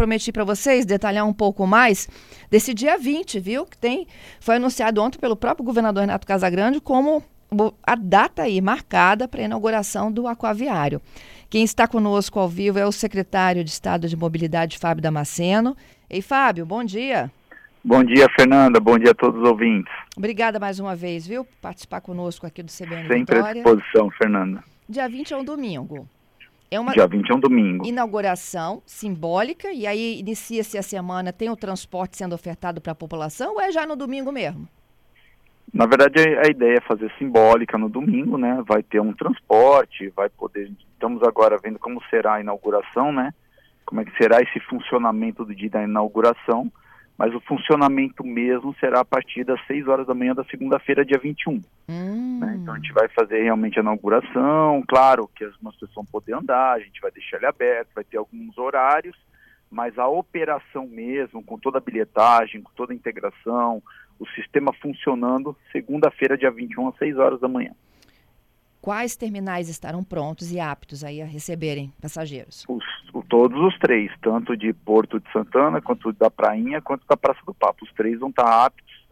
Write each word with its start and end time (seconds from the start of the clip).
prometi 0.00 0.32
para 0.32 0.44
vocês 0.44 0.86
detalhar 0.86 1.26
um 1.26 1.32
pouco 1.32 1.66
mais 1.66 2.08
desse 2.50 2.72
dia 2.72 2.96
20, 2.96 3.38
viu? 3.38 3.66
Que 3.66 3.76
tem, 3.76 4.06
foi 4.40 4.56
anunciado 4.56 5.02
ontem 5.02 5.18
pelo 5.18 5.36
próprio 5.36 5.62
governador 5.62 6.00
Renato 6.00 6.26
Casagrande 6.26 6.80
como 6.80 7.22
a 7.86 7.94
data 7.94 8.44
aí 8.44 8.62
marcada 8.62 9.28
para 9.28 9.42
a 9.42 9.44
inauguração 9.44 10.10
do 10.10 10.26
aquaviário. 10.26 11.02
Quem 11.50 11.62
está 11.64 11.86
conosco 11.86 12.38
ao 12.38 12.48
vivo 12.48 12.78
é 12.78 12.86
o 12.86 12.92
secretário 12.92 13.62
de 13.62 13.68
Estado 13.68 14.08
de 14.08 14.16
Mobilidade, 14.16 14.78
Fábio 14.78 15.02
Damasceno. 15.02 15.76
Ei, 16.08 16.22
Fábio, 16.22 16.64
bom 16.64 16.82
dia. 16.82 17.30
Bom 17.84 18.02
dia, 18.02 18.26
Fernanda. 18.34 18.80
Bom 18.80 18.98
dia 18.98 19.10
a 19.10 19.14
todos 19.14 19.42
os 19.42 19.46
ouvintes. 19.46 19.92
Obrigada 20.16 20.58
mais 20.58 20.80
uma 20.80 20.96
vez, 20.96 21.26
viu, 21.26 21.44
por 21.44 21.56
participar 21.60 22.00
conosco 22.00 22.46
aqui 22.46 22.62
do 22.62 22.72
CBN 22.72 23.02
Sempre 23.06 23.36
Vitória. 23.36 23.50
à 23.50 23.52
disposição, 23.52 24.10
Fernanda. 24.12 24.64
Dia 24.88 25.06
20 25.10 25.34
é 25.34 25.36
um 25.36 25.44
domingo. 25.44 26.08
É 26.70 26.78
uma 26.78 26.92
Dia 26.92 27.06
20 27.06 27.30
é 27.30 27.34
um 27.34 27.40
domingo. 27.40 27.84
inauguração 27.84 28.80
simbólica 28.86 29.72
e 29.72 29.86
aí 29.88 30.20
inicia-se 30.20 30.78
a 30.78 30.82
semana, 30.82 31.32
tem 31.32 31.50
o 31.50 31.56
transporte 31.56 32.16
sendo 32.16 32.32
ofertado 32.32 32.80
para 32.80 32.92
a 32.92 32.94
população 32.94 33.54
ou 33.54 33.60
é 33.60 33.72
já 33.72 33.84
no 33.84 33.96
domingo 33.96 34.30
mesmo? 34.30 34.68
Na 35.74 35.86
verdade, 35.86 36.20
a 36.20 36.48
ideia 36.48 36.78
é 36.78 36.80
fazer 36.80 37.12
simbólica 37.18 37.76
no 37.76 37.88
domingo, 37.88 38.36
né? 38.36 38.62
Vai 38.66 38.82
ter 38.82 39.00
um 39.00 39.12
transporte, 39.12 40.12
vai 40.16 40.28
poder. 40.28 40.70
Estamos 40.92 41.22
agora 41.22 41.58
vendo 41.62 41.78
como 41.78 42.02
será 42.08 42.34
a 42.34 42.40
inauguração, 42.40 43.12
né? 43.12 43.32
Como 43.84 44.00
é 44.00 44.04
que 44.04 44.16
será 44.16 44.40
esse 44.40 44.60
funcionamento 44.60 45.44
do 45.44 45.54
dia 45.54 45.70
da 45.70 45.82
inauguração. 45.82 46.70
Mas 47.20 47.34
o 47.34 47.40
funcionamento 47.40 48.24
mesmo 48.24 48.74
será 48.80 49.00
a 49.00 49.04
partir 49.04 49.44
das 49.44 49.60
6 49.66 49.86
horas 49.88 50.06
da 50.06 50.14
manhã 50.14 50.34
da 50.34 50.42
segunda-feira, 50.44 51.04
dia 51.04 51.18
21. 51.18 51.60
Hum, 51.86 52.38
Né? 52.40 52.56
Então 52.56 52.72
a 52.72 52.78
gente 52.78 52.94
vai 52.94 53.08
fazer 53.08 53.42
realmente 53.42 53.78
a 53.78 53.82
inauguração, 53.82 54.82
claro 54.88 55.28
que 55.36 55.44
as 55.44 55.54
pessoas 55.54 55.92
vão 55.94 56.06
poder 56.06 56.32
andar, 56.32 56.72
a 56.72 56.80
gente 56.80 56.98
vai 56.98 57.10
deixar 57.10 57.36
ele 57.36 57.44
aberto, 57.44 57.90
vai 57.94 58.04
ter 58.04 58.16
alguns 58.16 58.56
horários, 58.56 59.14
mas 59.70 59.98
a 59.98 60.08
operação 60.08 60.86
mesmo, 60.86 61.44
com 61.44 61.58
toda 61.58 61.76
a 61.76 61.82
bilhetagem, 61.82 62.62
com 62.62 62.72
toda 62.74 62.94
a 62.94 62.96
integração, 62.96 63.82
o 64.18 64.26
sistema 64.28 64.72
funcionando, 64.72 65.54
segunda-feira, 65.70 66.38
dia 66.38 66.50
21, 66.50 66.88
às 66.88 66.96
6 66.96 67.18
horas 67.18 67.38
da 67.38 67.48
manhã. 67.48 67.72
Quais 68.80 69.16
terminais 69.16 69.68
estarão 69.68 70.02
prontos 70.02 70.52
e 70.52 70.58
aptos 70.58 71.04
aí 71.04 71.20
a 71.20 71.26
receberem 71.26 71.92
passageiros? 72.00 72.64
Os, 72.68 72.84
todos 73.28 73.58
os 73.60 73.78
três, 73.78 74.10
tanto 74.20 74.56
de 74.56 74.72
Porto 74.72 75.20
de 75.20 75.30
Santana, 75.32 75.80
quanto 75.80 76.12
da 76.12 76.30
Prainha, 76.30 76.80
quanto 76.80 77.06
da 77.06 77.16
Praça 77.16 77.40
do 77.46 77.54
Papo. 77.54 77.84
Os 77.84 77.92
três 77.92 78.18
vão 78.18 78.30
estar 78.30 78.66
aptos 78.66 79.06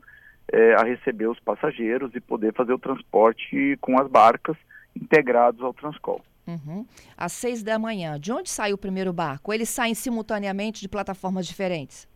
eh, 0.52 0.74
a 0.74 0.84
receber 0.84 1.26
os 1.26 1.38
passageiros 1.40 2.14
e 2.14 2.20
poder 2.20 2.52
fazer 2.54 2.72
o 2.72 2.78
transporte 2.78 3.76
com 3.80 4.00
as 4.00 4.08
barcas 4.08 4.56
integrados 4.94 5.62
ao 5.62 5.72
Transcol. 5.72 6.22
Uhum. 6.46 6.86
Às 7.16 7.32
seis 7.32 7.62
da 7.62 7.78
manhã, 7.78 8.18
de 8.18 8.32
onde 8.32 8.48
sai 8.48 8.72
o 8.72 8.78
primeiro 8.78 9.12
barco? 9.12 9.52
Eles 9.52 9.68
saem 9.68 9.94
simultaneamente 9.94 10.80
de 10.80 10.88
plataformas 10.88 11.46
diferentes? 11.46 12.08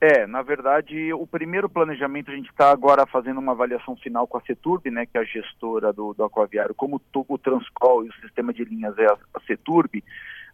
É, 0.00 0.26
na 0.26 0.42
verdade, 0.42 1.12
o 1.14 1.26
primeiro 1.26 1.68
planejamento 1.68 2.30
a 2.30 2.34
gente 2.34 2.50
está 2.50 2.70
agora 2.70 3.06
fazendo 3.06 3.38
uma 3.40 3.52
avaliação 3.52 3.96
final 3.96 4.26
com 4.26 4.36
a 4.36 4.40
Ceturb, 4.42 4.90
né, 4.90 5.06
que 5.06 5.16
é 5.16 5.20
a 5.20 5.24
gestora 5.24 5.92
do, 5.92 6.12
do 6.12 6.24
aquaviário, 6.24 6.74
como 6.74 6.98
to- 6.98 7.24
o 7.26 7.38
Transcol 7.38 8.04
e 8.04 8.08
o 8.08 8.14
sistema 8.20 8.52
de 8.52 8.64
linhas 8.64 8.96
é 8.98 9.06
a, 9.06 9.16
a 9.34 9.40
Ceturb, 9.46 10.04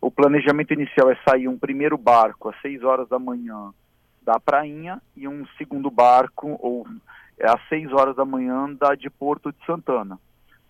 o 0.00 0.10
planejamento 0.10 0.72
inicial 0.72 1.10
é 1.10 1.19
sair 1.28 1.48
um 1.48 1.58
primeiro 1.58 1.98
barco 1.98 2.48
às 2.48 2.60
6 2.60 2.84
horas 2.84 3.08
da 3.08 3.19
manhã 3.19 3.72
da 4.22 4.38
Prainha 4.38 5.02
e 5.16 5.27
um 5.27 5.44
segundo 5.58 5.91
barco 5.91 6.56
ou 6.60 6.86
é, 7.38 7.47
às 7.50 7.60
6 7.69 7.92
horas 7.92 8.14
da 8.14 8.25
manhã 8.25 8.72
da 8.75 8.94
de 8.94 9.10
Porto 9.10 9.50
de 9.50 9.66
Santana. 9.66 10.19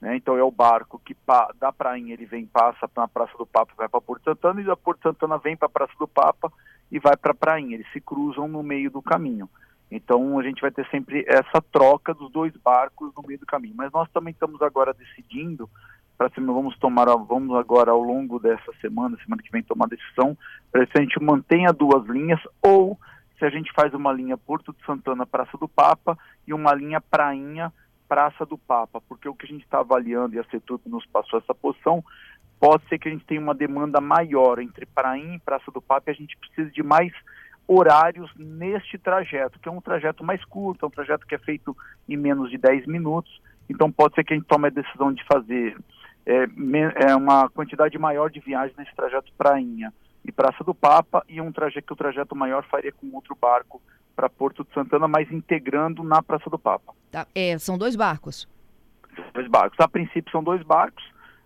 Né? 0.00 0.16
Então 0.16 0.36
é 0.36 0.42
o 0.42 0.50
barco 0.50 1.00
que 1.04 1.14
pa, 1.14 1.52
da 1.58 1.72
Prainha 1.72 2.14
ele 2.14 2.24
vem, 2.24 2.46
passa 2.46 2.88
na 2.96 3.06
Praça 3.06 3.36
do 3.36 3.46
Papa, 3.46 3.72
vai 3.76 3.88
para 3.88 4.00
Porto 4.00 4.24
Santana 4.24 4.60
e 4.60 4.64
da 4.64 4.76
Porto 4.76 5.02
Santana 5.02 5.38
vem 5.38 5.56
para 5.56 5.66
a 5.66 5.70
Praça 5.70 5.92
do 5.98 6.08
Papa 6.08 6.50
e 6.90 6.98
vai 6.98 7.16
para 7.16 7.32
a 7.32 7.34
Prainha. 7.34 7.74
Eles 7.74 7.90
se 7.92 8.00
cruzam 8.00 8.48
no 8.48 8.62
meio 8.62 8.90
do 8.90 9.02
caminho. 9.02 9.48
Então 9.90 10.38
a 10.38 10.42
gente 10.42 10.60
vai 10.60 10.70
ter 10.70 10.86
sempre 10.88 11.24
essa 11.28 11.60
troca 11.72 12.14
dos 12.14 12.30
dois 12.30 12.56
barcos 12.56 13.12
no 13.14 13.22
meio 13.26 13.38
do 13.38 13.46
caminho. 13.46 13.74
Mas 13.76 13.92
nós 13.92 14.08
também 14.10 14.32
estamos 14.32 14.62
agora 14.62 14.94
decidindo 14.94 15.68
para 16.16 16.28
cima 16.30 16.52
vamos 16.52 16.76
tomar 16.78 17.06
vamos 17.06 17.56
agora 17.56 17.92
ao 17.92 18.02
longo 18.02 18.38
dessa 18.38 18.70
semana, 18.78 19.16
semana 19.24 19.42
que 19.42 19.50
vem 19.50 19.62
tomar 19.62 19.88
decisão 19.88 20.36
para 20.70 20.84
se 20.84 20.92
a 20.96 21.00
gente 21.00 21.18
mantenha 21.18 21.72
duas 21.72 22.06
linhas 22.06 22.38
ou 22.60 22.98
se 23.38 23.44
a 23.46 23.48
gente 23.48 23.72
faz 23.72 23.94
uma 23.94 24.12
linha 24.12 24.36
Porto 24.36 24.70
de 24.70 24.84
Santana 24.84 25.24
Praça 25.24 25.56
do 25.56 25.66
Papa 25.66 26.18
e 26.46 26.52
uma 26.52 26.74
linha 26.74 27.00
Prainha 27.00 27.72
Praça 28.10 28.44
do 28.44 28.58
Papa, 28.58 29.00
porque 29.08 29.28
o 29.28 29.34
que 29.36 29.46
a 29.46 29.48
gente 29.48 29.62
está 29.62 29.78
avaliando 29.78 30.34
e 30.34 30.40
a 30.40 30.44
Ceturp 30.50 30.84
nos 30.86 31.06
passou 31.06 31.38
essa 31.38 31.54
posição 31.54 32.02
pode 32.58 32.82
ser 32.88 32.98
que 32.98 33.08
a 33.08 33.12
gente 33.12 33.24
tenha 33.24 33.40
uma 33.40 33.54
demanda 33.54 34.00
maior 34.00 34.58
entre 34.58 34.84
Prainha 34.84 35.36
e 35.36 35.38
Praça 35.38 35.70
do 35.70 35.80
Papa 35.80 36.10
e 36.10 36.10
a 36.10 36.14
gente 36.14 36.36
precisa 36.36 36.68
de 36.72 36.82
mais 36.82 37.12
horários 37.68 38.28
neste 38.36 38.98
trajeto, 38.98 39.60
que 39.60 39.68
é 39.68 39.72
um 39.72 39.80
trajeto 39.80 40.24
mais 40.24 40.44
curto, 40.44 40.84
é 40.84 40.88
um 40.88 40.90
trajeto 40.90 41.24
que 41.24 41.36
é 41.36 41.38
feito 41.38 41.76
em 42.08 42.16
menos 42.16 42.50
de 42.50 42.58
10 42.58 42.84
minutos, 42.88 43.40
então 43.68 43.92
pode 43.92 44.16
ser 44.16 44.24
que 44.24 44.34
a 44.34 44.36
gente 44.36 44.48
tome 44.48 44.66
a 44.66 44.70
decisão 44.70 45.12
de 45.12 45.24
fazer 45.32 45.78
é, 46.26 46.48
é, 47.06 47.14
uma 47.14 47.48
quantidade 47.48 47.96
maior 47.96 48.28
de 48.28 48.40
viagens 48.40 48.76
nesse 48.76 48.92
trajeto 48.96 49.32
Prainha 49.38 49.92
e 50.24 50.32
Praça 50.32 50.62
do 50.64 50.74
Papa 50.74 51.24
e 51.28 51.40
um 51.40 51.52
trajeto 51.52 51.86
que 51.86 51.92
o 51.92 51.96
trajeto 51.96 52.36
maior 52.36 52.64
faria 52.64 52.92
com 52.92 53.14
outro 53.14 53.36
barco 53.40 53.80
para 54.14 54.28
Porto 54.28 54.64
de 54.64 54.72
Santana, 54.74 55.08
mas 55.08 55.30
integrando 55.30 56.02
na 56.02 56.22
Praça 56.22 56.50
do 56.50 56.58
Papa. 56.58 56.92
Tá, 57.10 57.26
é, 57.34 57.56
são 57.58 57.78
dois 57.78 57.96
barcos. 57.96 58.46
Dois 59.32 59.48
barcos. 59.48 59.78
A 59.80 59.88
princípio 59.88 60.30
são 60.30 60.42
dois 60.42 60.62
barcos. 60.62 61.02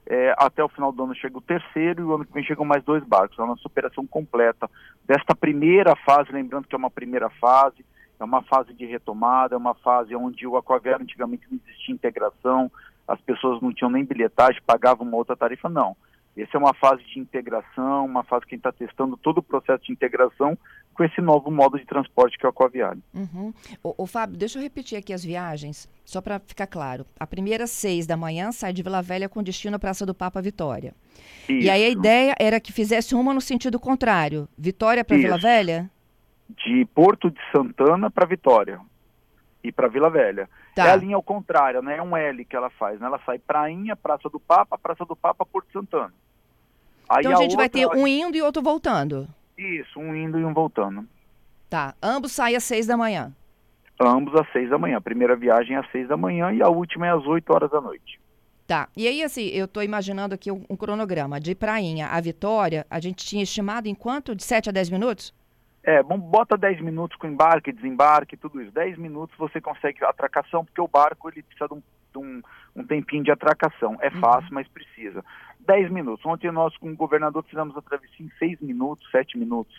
é, 0.06 0.34
até 0.36 0.62
o 0.62 0.68
final 0.68 0.92
do 0.92 1.04
ano 1.04 1.14
chega 1.14 1.38
o 1.38 1.40
terceiro 1.40 2.02
e 2.02 2.04
o 2.04 2.14
ano 2.14 2.24
que 2.24 2.32
vem 2.32 2.44
chegam 2.44 2.64
mais 2.64 2.82
dois 2.84 3.02
barcos. 3.04 3.38
É 3.38 3.42
a 3.42 3.46
nossa 3.46 3.66
operação 3.66 4.06
completa 4.06 4.70
desta 5.06 5.34
primeira 5.34 5.96
fase, 5.96 6.32
lembrando 6.32 6.66
que 6.68 6.74
é 6.74 6.78
uma 6.78 6.90
primeira 6.90 7.30
fase, 7.30 7.84
é 8.18 8.24
uma 8.24 8.42
fase 8.42 8.74
de 8.74 8.84
retomada, 8.84 9.54
é 9.54 9.58
uma 9.58 9.74
fase 9.74 10.14
onde 10.14 10.46
o 10.46 10.56
aquaviário 10.56 11.02
antigamente 11.02 11.46
não 11.50 11.58
existia 11.66 11.94
integração, 11.94 12.70
as 13.08 13.20
pessoas 13.20 13.60
não 13.62 13.72
tinham 13.72 13.90
nem 13.90 14.04
bilhetagem, 14.04 14.60
pagavam 14.66 15.06
uma 15.06 15.16
outra 15.16 15.36
tarifa, 15.36 15.68
não. 15.68 15.96
Essa 16.36 16.56
é 16.56 16.58
uma 16.58 16.74
fase 16.74 17.02
de 17.04 17.20
integração, 17.20 18.04
uma 18.04 18.24
fase 18.24 18.44
que 18.44 18.54
a 18.54 18.56
gente 18.56 18.66
está 18.66 18.72
testando 18.72 19.16
todo 19.16 19.38
o 19.38 19.42
processo 19.42 19.84
de 19.84 19.92
integração 19.92 20.58
com 20.92 21.04
esse 21.04 21.20
novo 21.20 21.50
modo 21.50 21.78
de 21.78 21.86
transporte 21.86 22.36
que 22.36 22.44
é 22.44 22.48
o 22.48 22.50
aquaviário. 22.50 23.02
Uhum. 23.14 23.52
Ô, 23.82 23.94
ô, 23.98 24.06
Fábio, 24.06 24.36
deixa 24.36 24.58
eu 24.58 24.62
repetir 24.62 24.98
aqui 24.98 25.12
as 25.12 25.24
viagens, 25.24 25.88
só 26.04 26.20
para 26.20 26.40
ficar 26.40 26.66
claro. 26.66 27.06
A 27.18 27.26
primeira, 27.26 27.66
seis 27.66 28.06
da 28.06 28.16
manhã, 28.16 28.50
sai 28.52 28.72
de 28.72 28.82
Vila 28.82 29.02
Velha 29.02 29.28
com 29.28 29.42
destino 29.42 29.76
à 29.76 29.78
Praça 29.78 30.04
do 30.04 30.14
Papa 30.14 30.40
Vitória. 30.42 30.92
E 31.48 31.70
aí 31.70 31.84
a 31.84 31.88
Isso. 31.88 31.98
ideia 31.98 32.34
era 32.38 32.60
que 32.60 32.72
fizesse 32.72 33.14
uma 33.14 33.32
no 33.32 33.40
sentido 33.40 33.78
contrário. 33.78 34.48
Vitória 34.58 35.04
para 35.04 35.16
Vila 35.16 35.36
Isso. 35.36 35.46
Velha? 35.46 35.90
de 36.48 36.86
Porto 36.94 37.30
de 37.30 37.40
Santana 37.50 38.10
para 38.10 38.26
Vitória 38.26 38.78
e 39.64 39.72
para 39.72 39.88
Vila 39.88 40.10
Velha. 40.10 40.48
Tá. 40.74 40.86
É 40.86 40.90
a 40.90 40.96
linha 40.96 41.16
ao 41.16 41.22
contrário, 41.22 41.80
né? 41.80 41.96
É 41.96 42.02
um 42.02 42.14
L 42.14 42.44
que 42.44 42.54
ela 42.54 42.68
faz, 42.68 43.00
né? 43.00 43.06
Ela 43.06 43.18
sai 43.24 43.38
Prainha, 43.38 43.96
Praça 43.96 44.28
do 44.28 44.38
Papa, 44.38 44.76
Praça 44.76 45.06
do 45.06 45.16
Papa, 45.16 45.46
Porto 45.46 45.72
Santana. 45.72 46.12
Aí 47.08 47.20
Então 47.20 47.32
a 47.32 47.42
gente 47.42 47.56
vai 47.56 47.68
ter 47.68 47.86
um 47.86 48.06
indo 48.06 48.36
e 48.36 48.42
outro 48.42 48.62
voltando. 48.62 49.26
Isso, 49.56 49.98
um 49.98 50.14
indo 50.14 50.38
e 50.38 50.44
um 50.44 50.52
voltando. 50.52 51.06
Tá. 51.70 51.94
Ambos 52.02 52.32
saem 52.32 52.56
às 52.56 52.64
seis 52.64 52.86
da 52.86 52.96
manhã. 52.96 53.32
Ambos 53.98 54.34
às 54.38 54.50
seis 54.52 54.68
da 54.68 54.76
manhã. 54.78 54.98
A 54.98 55.00
primeira 55.00 55.34
viagem 55.34 55.76
é 55.76 55.80
às 55.80 55.90
seis 55.90 56.06
da 56.06 56.16
manhã 56.16 56.52
e 56.52 56.62
a 56.62 56.68
última 56.68 57.06
é 57.06 57.10
às 57.10 57.24
oito 57.26 57.50
horas 57.52 57.70
da 57.70 57.80
noite. 57.80 58.20
Tá. 58.66 58.88
E 58.96 59.06
aí, 59.06 59.22
assim, 59.22 59.46
eu 59.48 59.68
tô 59.68 59.82
imaginando 59.82 60.34
aqui 60.34 60.50
um, 60.50 60.64
um 60.68 60.76
cronograma. 60.76 61.40
De 61.40 61.54
Prainha 61.54 62.08
a 62.08 62.20
Vitória, 62.20 62.86
a 62.90 63.00
gente 63.00 63.24
tinha 63.24 63.42
estimado 63.42 63.88
em 63.88 63.94
quanto? 63.94 64.34
De 64.34 64.42
7 64.42 64.68
a 64.68 64.72
10 64.72 64.90
minutos? 64.90 65.34
É, 65.86 66.02
bom, 66.02 66.18
bota 66.18 66.56
10 66.56 66.80
minutos 66.80 67.16
com 67.18 67.26
embarque, 67.26 67.70
desembarque, 67.70 68.36
tudo 68.38 68.60
isso. 68.60 68.72
10 68.72 68.96
minutos 68.98 69.36
você 69.36 69.60
consegue 69.60 70.02
atracação, 70.04 70.64
porque 70.64 70.80
o 70.80 70.88
barco 70.88 71.28
ele 71.28 71.42
precisa 71.42 71.68
de 71.68 71.74
um, 71.74 71.82
de 72.12 72.18
um, 72.18 72.42
um 72.74 72.84
tempinho 72.86 73.22
de 73.22 73.30
atracação. 73.30 73.96
É 74.00 74.10
fácil, 74.10 74.48
mas 74.52 74.66
precisa. 74.68 75.22
10 75.60 75.90
minutos. 75.90 76.24
Ontem 76.24 76.50
nós 76.50 76.74
com 76.78 76.90
o 76.90 76.96
governador 76.96 77.44
fizemos 77.44 77.76
a 77.76 77.82
travessia 77.82 78.24
em 78.24 78.30
6 78.38 78.60
minutos, 78.60 79.06
7 79.10 79.36
minutos, 79.38 79.74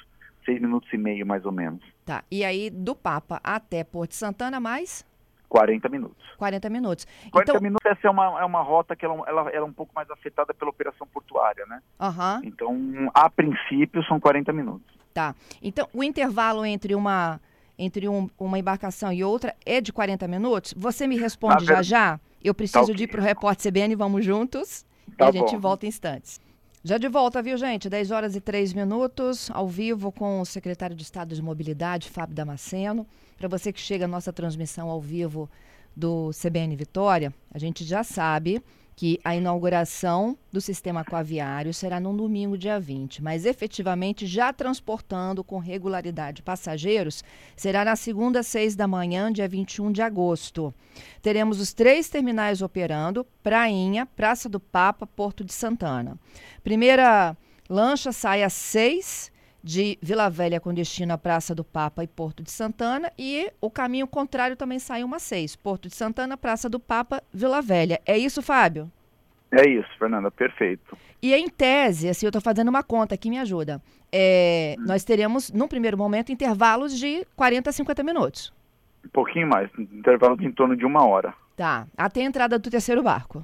6 0.45 0.61
minutos 0.61 0.91
e 0.93 0.97
meio 0.97 1.25
mais 1.25 1.43
ou 1.43 1.51
menos. 1.51 1.81
Tá. 2.05 2.23
E 2.29 2.45
aí, 2.45 2.69
do 2.69 2.95
Papa 2.95 3.41
até 3.43 3.83
Porto 3.83 4.13
Santana, 4.13 4.59
mais 4.59 5.03
40 5.49 5.89
minutos. 5.89 6.23
40 6.37 6.69
minutos. 6.69 7.07
40 7.31 7.51
Então, 7.51 7.61
minutos 7.61 7.85
essa 7.85 8.07
é 8.07 8.09
uma, 8.11 8.41
é 8.41 8.45
uma 8.45 8.61
rota 8.61 8.95
que 8.95 9.05
ela, 9.05 9.15
ela, 9.27 9.41
ela 9.49 9.65
é 9.65 9.69
um 9.69 9.73
pouco 9.73 9.91
mais 9.95 10.09
afetada 10.11 10.53
pela 10.53 10.69
operação 10.69 11.07
portuária, 11.07 11.65
né? 11.65 11.81
aham. 11.99 12.41
Então, 12.43 12.77
a 13.13 13.29
princípio, 13.29 14.03
são 14.03 14.19
40 14.19 14.51
minutos. 14.53 14.94
Tá. 15.15 15.33
Então, 15.63 15.87
o 15.93 16.03
intervalo 16.03 16.65
entre 16.65 16.93
uma 16.93 17.39
entre 17.79 18.07
um- 18.07 18.29
uma 18.39 18.57
embarcação 18.59 19.11
e 19.13 19.21
outra 19.23 19.55
é 19.65 19.79
de 19.81 19.91
40 19.93 20.27
minutos? 20.27 20.73
Você 20.77 21.07
me 21.07 21.17
responde 21.17 21.63
Na 21.65 21.71
já 21.71 21.75
ver- 21.77 21.83
já? 21.83 22.19
Eu 22.43 22.53
preciso 22.53 22.87
Tá 22.87 22.93
de 22.93 23.03
ir 23.03 23.07
para 23.07 23.19
o 23.21 23.23
Repórter 23.23 23.63
CBN, 23.63 23.95
vamos 23.95 24.23
juntos? 24.25 24.85
Tá 25.17 25.25
e 25.25 25.29
a 25.29 25.31
gente 25.31 25.51
bom. 25.55 25.59
volta 25.61 25.85
em 25.85 25.89
instantes. 25.89 26.39
Já 26.83 26.97
de 26.97 27.07
volta, 27.07 27.41
viu, 27.41 27.57
gente? 27.57 27.89
10 27.89 28.11
horas 28.11 28.35
e 28.35 28.41
3 28.41 28.71
minutos, 28.73 29.49
ao 29.53 29.67
vivo 29.67 30.11
com 30.11 30.39
o 30.41 30.45
secretário 30.45 30.95
de 30.95 31.03
Estado 31.03 31.33
de 31.33 31.41
Mobilidade, 31.41 32.09
Fábio 32.09 32.35
Damasceno. 32.35 33.07
Para 33.37 33.47
você 33.47 33.71
que 33.73 33.79
chega 33.81 34.03
à 34.05 34.07
nossa 34.07 34.31
transmissão 34.33 34.89
ao 34.89 34.99
vivo 35.01 35.49
do 35.95 36.31
CBN 36.33 36.75
Vitória, 36.75 37.33
a 37.53 37.57
gente 37.57 37.83
já 37.85 38.03
sabe 38.03 38.61
que 38.95 39.19
a 39.23 39.35
inauguração 39.35 40.37
do 40.51 40.61
sistema 40.61 41.01
aquaviário 41.01 41.73
será 41.73 41.99
no 41.99 42.15
domingo, 42.15 42.57
dia 42.57 42.79
20, 42.79 43.21
mas 43.21 43.45
efetivamente 43.45 44.25
já 44.25 44.53
transportando 44.53 45.43
com 45.43 45.59
regularidade 45.59 46.41
passageiros 46.41 47.23
será 47.55 47.83
na 47.83 47.95
segunda, 47.95 48.41
seis 48.41 48.75
da 48.75 48.87
manhã, 48.87 49.31
dia 49.31 49.47
21 49.47 49.91
de 49.91 50.01
agosto. 50.01 50.73
Teremos 51.21 51.59
os 51.59 51.73
três 51.73 52.07
terminais 52.07 52.61
operando: 52.61 53.25
Prainha, 53.43 54.05
Praça 54.05 54.47
do 54.47 54.59
Papa, 54.59 55.05
Porto 55.05 55.43
de 55.43 55.51
Santana. 55.51 56.17
Primeira 56.63 57.35
lancha 57.69 58.13
sai 58.13 58.43
às 58.43 58.53
seis 58.53 59.31
de 59.65 59.97
Vila 59.99 60.29
Velha 60.29 60.59
com 60.59 60.71
destino 60.71 61.11
à 61.11 61.17
Praça 61.17 61.55
do 61.55 61.63
Papa 61.63 62.03
e 62.03 62.07
Porto 62.07 62.43
de 62.43 62.51
Santana 62.51 63.11
e 63.17 63.51
o 63.59 63.71
caminho 63.71 64.05
contrário 64.05 64.55
também 64.55 64.77
sai 64.77 65.03
uma 65.03 65.17
seis, 65.17 65.55
Porto 65.55 65.87
de 65.87 65.95
Santana, 65.95 66.37
Praça 66.37 66.69
do 66.69 66.79
Papa, 66.79 67.19
Vila 67.33 67.63
Velha. 67.63 67.99
É 68.05 68.15
isso, 68.15 68.43
Fábio? 68.43 68.91
É 69.51 69.67
isso, 69.67 69.89
Fernanda, 69.97 70.29
perfeito. 70.29 70.95
E 71.19 71.33
em 71.33 71.49
tese, 71.49 72.07
assim, 72.07 72.27
eu 72.27 72.29
estou 72.29 72.41
fazendo 72.41 72.67
uma 72.69 72.83
conta 72.83 73.17
que 73.17 73.27
me 73.27 73.39
ajuda. 73.39 73.81
É, 74.11 74.75
hum. 74.77 74.83
Nós 74.85 75.03
teremos, 75.03 75.51
num 75.51 75.67
primeiro 75.67 75.97
momento, 75.97 76.31
intervalos 76.31 76.95
de 76.95 77.25
40 77.35 77.71
a 77.71 77.73
50 77.73 78.03
minutos. 78.03 78.53
Um 79.03 79.09
pouquinho 79.09 79.47
mais, 79.47 79.67
intervalos 79.79 80.39
em 80.41 80.51
torno 80.51 80.77
de 80.77 80.85
uma 80.85 81.07
hora. 81.07 81.33
Tá, 81.57 81.87
até 81.97 82.21
a 82.21 82.25
entrada 82.25 82.59
do 82.59 82.69
terceiro 82.69 83.01
barco 83.01 83.43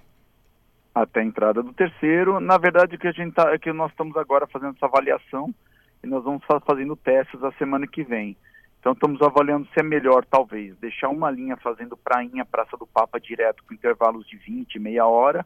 até 0.93 1.21
a 1.21 1.23
entrada 1.23 1.63
do 1.63 1.71
terceiro. 1.71 2.41
Na 2.41 2.57
verdade, 2.57 2.97
que 2.97 3.07
a 3.07 3.13
gente 3.13 3.33
tá, 3.33 3.57
que 3.57 3.71
nós 3.71 3.89
estamos 3.91 4.15
agora 4.17 4.45
fazendo 4.45 4.75
essa 4.75 4.87
avaliação 4.87 5.55
e 6.03 6.07
nós 6.07 6.23
vamos 6.23 6.43
fazendo 6.65 6.95
testes 6.95 7.43
a 7.43 7.51
semana 7.53 7.87
que 7.87 8.03
vem. 8.03 8.35
Então 8.79 8.93
estamos 8.93 9.21
avaliando 9.21 9.67
se 9.67 9.79
é 9.79 9.83
melhor, 9.83 10.25
talvez, 10.25 10.75
deixar 10.77 11.09
uma 11.09 11.29
linha 11.29 11.55
fazendo 11.57 11.95
prainha, 11.95 12.43
Praça 12.43 12.75
do 12.75 12.87
Papa 12.87 13.19
direto 13.19 13.63
com 13.63 13.73
intervalos 13.73 14.27
de 14.27 14.35
20, 14.37 14.79
meia 14.79 15.05
hora, 15.05 15.45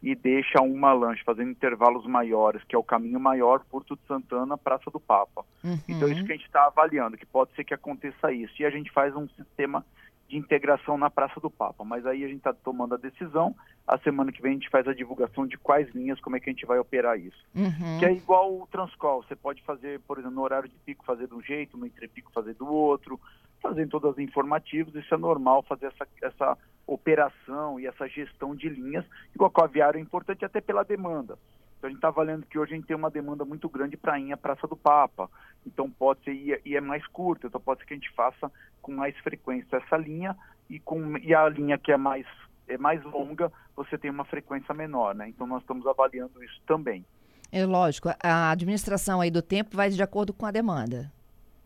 e 0.00 0.14
deixa 0.14 0.62
uma 0.62 0.92
lanche 0.92 1.24
fazendo 1.24 1.50
intervalos 1.50 2.06
maiores, 2.06 2.62
que 2.62 2.76
é 2.76 2.78
o 2.78 2.84
caminho 2.84 3.18
maior, 3.18 3.64
Porto 3.68 3.96
de 3.96 4.06
Santana, 4.06 4.56
Praça 4.56 4.90
do 4.92 5.00
Papa. 5.00 5.44
Uhum. 5.64 5.78
Então 5.88 6.06
é 6.06 6.12
isso 6.12 6.24
que 6.24 6.32
a 6.32 6.36
gente 6.36 6.46
está 6.46 6.66
avaliando, 6.66 7.16
que 7.16 7.26
pode 7.26 7.52
ser 7.54 7.64
que 7.64 7.74
aconteça 7.74 8.32
isso. 8.32 8.54
E 8.60 8.64
a 8.64 8.70
gente 8.70 8.92
faz 8.92 9.16
um 9.16 9.28
sistema 9.30 9.84
de 10.28 10.36
integração 10.36 10.96
na 10.96 11.10
Praça 11.10 11.40
do 11.40 11.50
Papa. 11.50 11.84
Mas 11.84 12.06
aí 12.06 12.22
a 12.22 12.28
gente 12.28 12.38
está 12.38 12.52
tomando 12.52 12.94
a 12.94 12.98
decisão. 12.98 13.56
A 13.88 13.96
semana 13.98 14.30
que 14.30 14.42
vem 14.42 14.50
a 14.50 14.54
gente 14.54 14.68
faz 14.68 14.86
a 14.86 14.92
divulgação 14.92 15.46
de 15.46 15.56
quais 15.56 15.88
linhas, 15.94 16.20
como 16.20 16.36
é 16.36 16.40
que 16.40 16.50
a 16.50 16.52
gente 16.52 16.66
vai 16.66 16.78
operar 16.78 17.18
isso. 17.18 17.42
Uhum. 17.54 17.98
Que 17.98 18.04
é 18.04 18.12
igual 18.12 18.60
o 18.60 18.66
Transcol. 18.66 19.22
Você 19.22 19.34
pode 19.34 19.62
fazer, 19.62 19.98
por 20.00 20.18
exemplo, 20.18 20.36
no 20.36 20.42
horário 20.42 20.68
de 20.68 20.74
pico 20.84 21.06
fazer 21.06 21.26
de 21.26 21.34
um 21.34 21.42
jeito, 21.42 21.78
no 21.78 21.86
entrepico 21.86 22.30
fazer 22.30 22.52
do 22.52 22.66
outro, 22.66 23.18
fazendo 23.62 23.88
todas 23.88 24.12
as 24.12 24.18
informativas. 24.18 24.94
Isso 24.94 25.14
é 25.14 25.16
normal 25.16 25.62
fazer 25.62 25.86
essa, 25.86 26.06
essa 26.22 26.58
operação 26.86 27.80
e 27.80 27.86
essa 27.86 28.06
gestão 28.06 28.54
de 28.54 28.68
linhas. 28.68 29.06
Igual 29.34 29.50
com 29.50 29.62
a 29.62 29.64
aviário 29.64 29.98
é 29.98 30.02
importante 30.02 30.44
até 30.44 30.60
pela 30.60 30.84
demanda. 30.84 31.38
Então 31.78 31.88
a 31.88 31.90
gente 31.90 31.98
está 31.98 32.10
valendo 32.10 32.44
que 32.44 32.58
hoje 32.58 32.74
a 32.74 32.76
gente 32.76 32.86
tem 32.86 32.96
uma 32.96 33.10
demanda 33.10 33.44
muito 33.44 33.70
grande 33.70 33.96
para 33.96 34.20
ir 34.20 34.32
à 34.32 34.36
Praça 34.36 34.66
do 34.66 34.76
Papa. 34.76 35.30
Então 35.66 35.90
pode 35.90 36.22
ser, 36.24 36.60
e 36.64 36.76
é 36.76 36.80
mais 36.80 37.06
curta, 37.06 37.46
então 37.46 37.60
pode 37.60 37.80
ser 37.80 37.86
que 37.86 37.94
a 37.94 37.96
gente 37.96 38.10
faça 38.10 38.52
com 38.82 38.92
mais 38.92 39.16
frequência 39.18 39.76
essa 39.76 39.96
linha 39.96 40.36
e, 40.68 40.78
com, 40.78 41.16
e 41.18 41.34
a 41.34 41.48
linha 41.48 41.78
que 41.78 41.92
é 41.92 41.96
mais, 41.96 42.26
é 42.68 42.78
mais 42.78 43.02
longa, 43.04 43.50
você 43.74 43.96
tem 43.96 44.10
uma 44.10 44.24
frequência 44.24 44.74
menor, 44.74 45.14
né? 45.14 45.28
Então 45.28 45.46
nós 45.46 45.62
estamos 45.62 45.86
avaliando 45.86 46.42
isso 46.42 46.60
também. 46.66 47.04
É 47.50 47.64
lógico, 47.64 48.10
a 48.22 48.50
administração 48.50 49.20
aí 49.20 49.30
do 49.30 49.40
tempo 49.40 49.74
vai 49.74 49.88
de 49.88 50.02
acordo 50.02 50.34
com 50.34 50.44
a 50.44 50.50
demanda. 50.50 51.10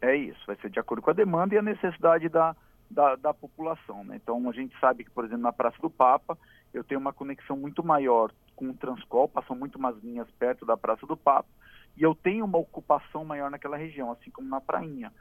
É 0.01 0.15
isso, 0.15 0.41
vai 0.47 0.57
ser 0.57 0.71
de 0.71 0.79
acordo 0.79 1.03
com 1.03 1.11
a 1.11 1.15
demanda 1.15 1.55
e 1.55 1.59
a 1.59 1.63
necessidade 1.63 2.29
da, 2.29 2.55
da, 2.91 3.17
da 3.17 3.35
população. 3.35 4.05
Né? 4.05 4.17
Então 4.23 4.49
a 4.49 4.53
gente 4.53 4.79
sabe 4.79 5.05
que, 5.05 5.11
por 5.11 5.25
exemplo, 5.25 5.43
na 5.43 5.53
Praça 5.53 5.79
do 5.81 5.91
Papa, 5.91 6.39
eu 6.73 6.85
tenho 6.85 7.01
uma 7.01 7.13
conexão 7.13 7.57
muito 7.57 7.85
maior 7.85 8.33
com 8.55 8.71
o 8.71 8.75
Transcol, 8.75 9.29
passam 9.29 9.57
muito 9.57 9.79
mais 9.79 9.97
linhas 10.03 10.29
perto 10.39 10.65
da 10.65 10.77
Praça 10.77 11.07
do 11.07 11.17
Papo, 11.17 11.49
e 11.97 12.03
eu 12.03 12.15
tenho 12.15 12.45
uma 12.45 12.59
ocupação 12.59 13.25
maior 13.25 13.51
naquela 13.51 13.77
região, 13.77 14.11
assim 14.13 14.31
como 14.31 14.49
na 14.49 14.61
Prainha. 14.61 15.13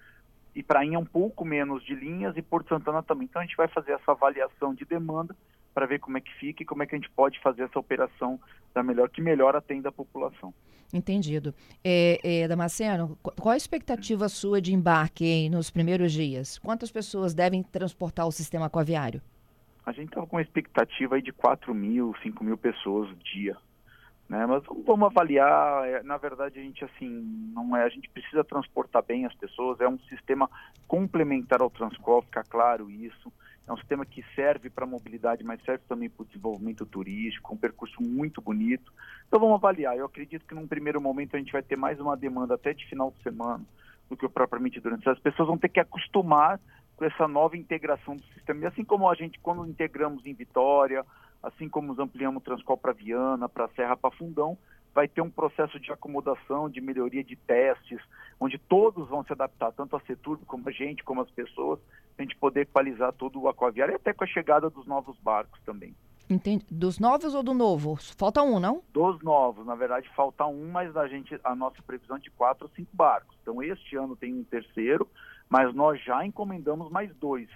E 0.56 0.62
Prainha 0.62 0.98
é 0.98 1.00
um 1.00 1.06
pouco 1.06 1.44
menos 1.44 1.83
de 1.83 1.95
linhas 1.95 2.36
e 2.38 2.42
Porto 2.42 2.69
Santana 2.69 3.01
também. 3.01 3.25
Então 3.25 3.42
a 3.42 3.45
gente 3.45 3.57
vai 3.57 3.68
fazer 3.68 3.94
essa 3.94 4.12
avaliação 4.12 4.74
de 4.74 4.86
demanda 4.86 5.36
para 5.73 5.85
ver 5.85 6.00
como 6.00 6.18
é 6.18 6.21
que 6.21 6.33
fica 6.35 6.63
e 6.63 6.65
como 6.65 6.83
é 6.83 6.85
que 6.85 6.95
a 6.95 6.97
gente 6.97 7.09
pode 7.12 7.39
fazer 7.39 7.63
essa 7.63 7.79
operação 7.79 8.39
da 8.73 8.83
melhor 8.83 9.09
que 9.09 9.21
melhor 9.21 9.56
atenda 9.56 9.89
a 9.89 9.91
população. 9.91 10.53
Entendido. 10.94 11.53
É, 11.83 12.19
é, 12.23 12.47
Damasceno, 12.47 13.18
qual 13.21 13.53
a 13.53 13.57
expectativa 13.57 14.27
sua 14.27 14.62
de 14.62 14.73
embarque 14.73 15.50
nos 15.50 15.71
primeiros 15.71 16.12
dias? 16.12 16.57
Quantas 16.59 16.91
pessoas 16.91 17.33
devem 17.33 17.63
transportar 17.63 18.27
o 18.27 18.31
sistema 18.31 18.65
aquaviário? 18.65 19.21
a 19.85 19.91
gente 19.91 20.09
estava 20.09 20.27
com 20.27 20.35
uma 20.35 20.41
expectativa 20.41 21.21
de 21.21 21.31
4 21.31 21.73
mil, 21.73 22.15
5 22.21 22.44
mil 22.44 22.57
pessoas 22.57 23.09
dia. 23.19 23.57
Né? 24.29 24.45
Mas 24.45 24.63
vamos 24.85 25.07
avaliar, 25.07 25.88
é, 25.88 26.03
na 26.03 26.18
verdade 26.18 26.59
a 26.59 26.63
gente 26.63 26.83
assim, 26.85 27.09
não 27.53 27.75
é, 27.75 27.83
a 27.83 27.89
gente 27.89 28.09
precisa 28.09 28.44
transportar 28.44 29.03
bem 29.03 29.25
as 29.25 29.33
pessoas, 29.33 29.81
é 29.81 29.88
um 29.88 30.00
sistema 30.01 30.50
complementar 30.88 31.62
ao 31.62 31.69
Transcol, 31.69 32.21
fica 32.21 32.44
claro 32.44 32.89
isso. 32.89 33.31
É 33.68 33.72
um 33.74 33.78
sistema 33.78 34.06
que 34.06 34.24
serve 34.36 34.69
para 34.69 34.86
a 34.86 34.88
mobilidade, 34.88 35.44
mas 35.44 35.63
serve 35.63 35.84
também 35.88 36.10
para 36.10 36.24
o 36.24 36.25
desenvolvimento 36.25 36.86
turístico, 36.86 37.54
um 37.54 37.58
percurso 37.58 38.02
muito 38.02 38.42
bonito. 38.42 38.92
Então 39.28 39.40
vamos 39.40 39.56
avaliar. 39.56 39.96
Eu 39.96 40.06
acredito 40.06 40.46
que 40.46 40.56
num 40.56 40.68
primeiro 40.68 41.00
momento 41.00 41.36
a 41.36 41.40
gente 41.40 41.52
vai 41.52 41.62
ter 41.62 41.78
mais 41.78 42.00
uma 42.00 42.18
demanda 42.18 42.56
até 42.56 42.74
de 42.74 42.86
final 42.88 43.12
de 43.12 43.22
semana 43.24 43.63
do 44.10 44.18
que 44.18 44.28
propriamente 44.28 44.80
durante. 44.80 45.08
As 45.08 45.19
pessoas 45.19 45.48
vão 45.48 45.58
ter 45.58 45.69
que 45.69 45.80
acostumar 45.80 46.60
com 46.98 47.06
essa 47.06 47.28
nova 47.28 47.56
integração 47.56 48.16
do 48.16 48.24
sistema. 48.34 48.63
E 48.63 48.66
assim 48.68 48.84
como 48.84 49.10
a 49.10 49.16
gente, 49.16 49.40
quando 49.40 49.66
integramos 49.66 50.25
em 50.25 50.34
Vitória, 50.34 51.06
assim 51.42 51.69
como 51.69 52.00
ampliamos 52.00 52.42
o 52.42 52.46
Transcol 52.46 52.78
para 52.78 52.94
Viana, 52.94 53.48
para 53.48 53.68
Serra, 53.69 53.96
para 53.96 54.12
Fundão, 54.12 54.57
vai 54.94 55.07
ter 55.07 55.22
um 55.22 55.30
processo 55.30 55.80
de 55.80 55.92
acomodação, 55.92 56.69
de 56.69 56.81
melhoria 56.81 57.24
de 57.24 57.36
testes, 57.36 58.00
onde 58.40 58.57
todos 58.57 59.07
vão 59.07 59.24
se 59.24 59.31
adaptar, 59.31 59.72
tanto 59.72 59.96
a 59.96 60.02
Seturb 60.02 60.46
como 60.46 60.68
a 60.68 60.72
gente, 60.72 61.04
como 61.04 61.22
as 61.22 61.31
pessoas, 61.31 61.80
a 62.21 62.25
gente 62.25 62.38
poder 62.38 62.62
equalizar 62.62 63.12
todo 63.13 63.41
o 63.41 63.47
aquaviário 63.47 63.94
e 63.94 63.95
até 63.95 64.13
com 64.13 64.23
a 64.23 64.27
chegada 64.27 64.69
dos 64.69 64.85
novos 64.85 65.18
barcos 65.19 65.59
também. 65.65 65.95
Entendi. 66.29 66.65
Dos 66.71 66.97
novos 66.97 67.33
ou 67.33 67.44
do 67.44 67.53
novo? 67.53 67.97
Falta 68.18 68.41
um, 68.41 68.59
não? 68.59 68.81
Dos 68.94 69.21
novos. 69.21 69.65
Na 69.65 69.75
verdade, 69.75 70.09
falta 70.15 70.45
um, 70.45 70.69
mas 70.71 70.95
a 70.95 71.07
gente 71.07 71.38
a 71.44 71.53
nossa 71.53 71.81
previsão 71.81 72.15
é 72.15 72.19
de 72.19 72.31
quatro 72.31 72.65
ou 72.65 72.71
cinco 72.73 72.89
barcos. 72.94 73.35
Então, 73.41 73.62
este 73.62 73.97
ano 73.97 74.15
tem 74.15 74.33
um 74.33 74.44
terceiro, 74.44 75.07
mas 75.50 75.73
nós 75.75 76.01
já 76.01 76.25
encomendamos 76.25 76.89
mais 76.89 77.13
dois. 77.15 77.50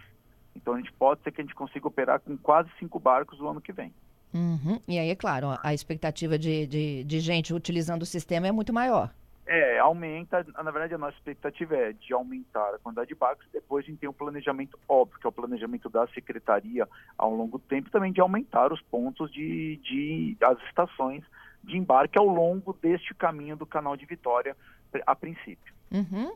Então 0.56 0.74
a 0.74 0.78
gente 0.78 0.92
pode 0.94 1.22
ser 1.22 1.32
que 1.32 1.42
a 1.42 1.44
gente 1.44 1.56
consiga 1.56 1.88
operar 1.88 2.20
com 2.20 2.38
quase 2.38 2.70
cinco 2.80 3.00
barcos 3.00 3.40
o 3.40 3.48
ano 3.48 3.62
que 3.62 3.74
vem. 3.74 3.94
Uhum. 4.34 4.80
E 4.88 5.00
aí, 5.00 5.10
é 5.10 5.16
claro, 5.16 5.58
a 5.64 5.74
expectativa 5.74 6.38
de, 6.38 6.68
de, 6.68 7.04
de, 7.06 7.20
gente 7.22 7.54
utilizando 7.54 8.02
o 8.02 8.06
sistema 8.06 8.48
é 8.48 8.52
muito 8.52 8.74
maior. 8.74 9.14
É, 9.48 9.78
aumenta, 9.78 10.44
na 10.64 10.72
verdade 10.72 10.96
a 10.96 10.98
nossa 10.98 11.16
expectativa 11.18 11.76
é 11.76 11.94
de 11.94 12.12
aumentar 12.14 12.74
a 12.74 12.80
quantidade 12.80 13.10
de 13.10 13.16
barcos, 13.16 13.46
depois 13.54 13.86
a 13.86 13.88
gente 13.88 14.00
tem 14.00 14.10
um 14.10 14.14
planejamento 14.14 14.80
óbvio, 14.90 15.20
que 15.20 15.28
é 15.28 15.30
o 15.30 15.32
planejamento 15.32 15.88
da 15.88 16.08
Secretaria 16.08 16.88
ao 17.16 17.32
longo 17.32 17.60
do 17.60 17.64
tempo, 17.64 17.92
também 17.92 18.12
de 18.12 18.20
aumentar 18.20 18.74
os 18.74 18.82
pontos 18.82 19.32
de, 19.32 19.78
de 19.84 20.36
as 20.42 20.58
estações 20.64 21.24
de 21.64 21.78
embarque 21.78 22.18
ao 22.18 22.26
longo 22.26 22.74
deste 22.82 23.14
caminho 23.14 23.56
do 23.56 23.66
canal 23.66 23.96
de 23.96 24.06
Vitória, 24.06 24.58
a 25.06 25.16
princípio. 25.16 25.74
Uhum. 25.92 26.36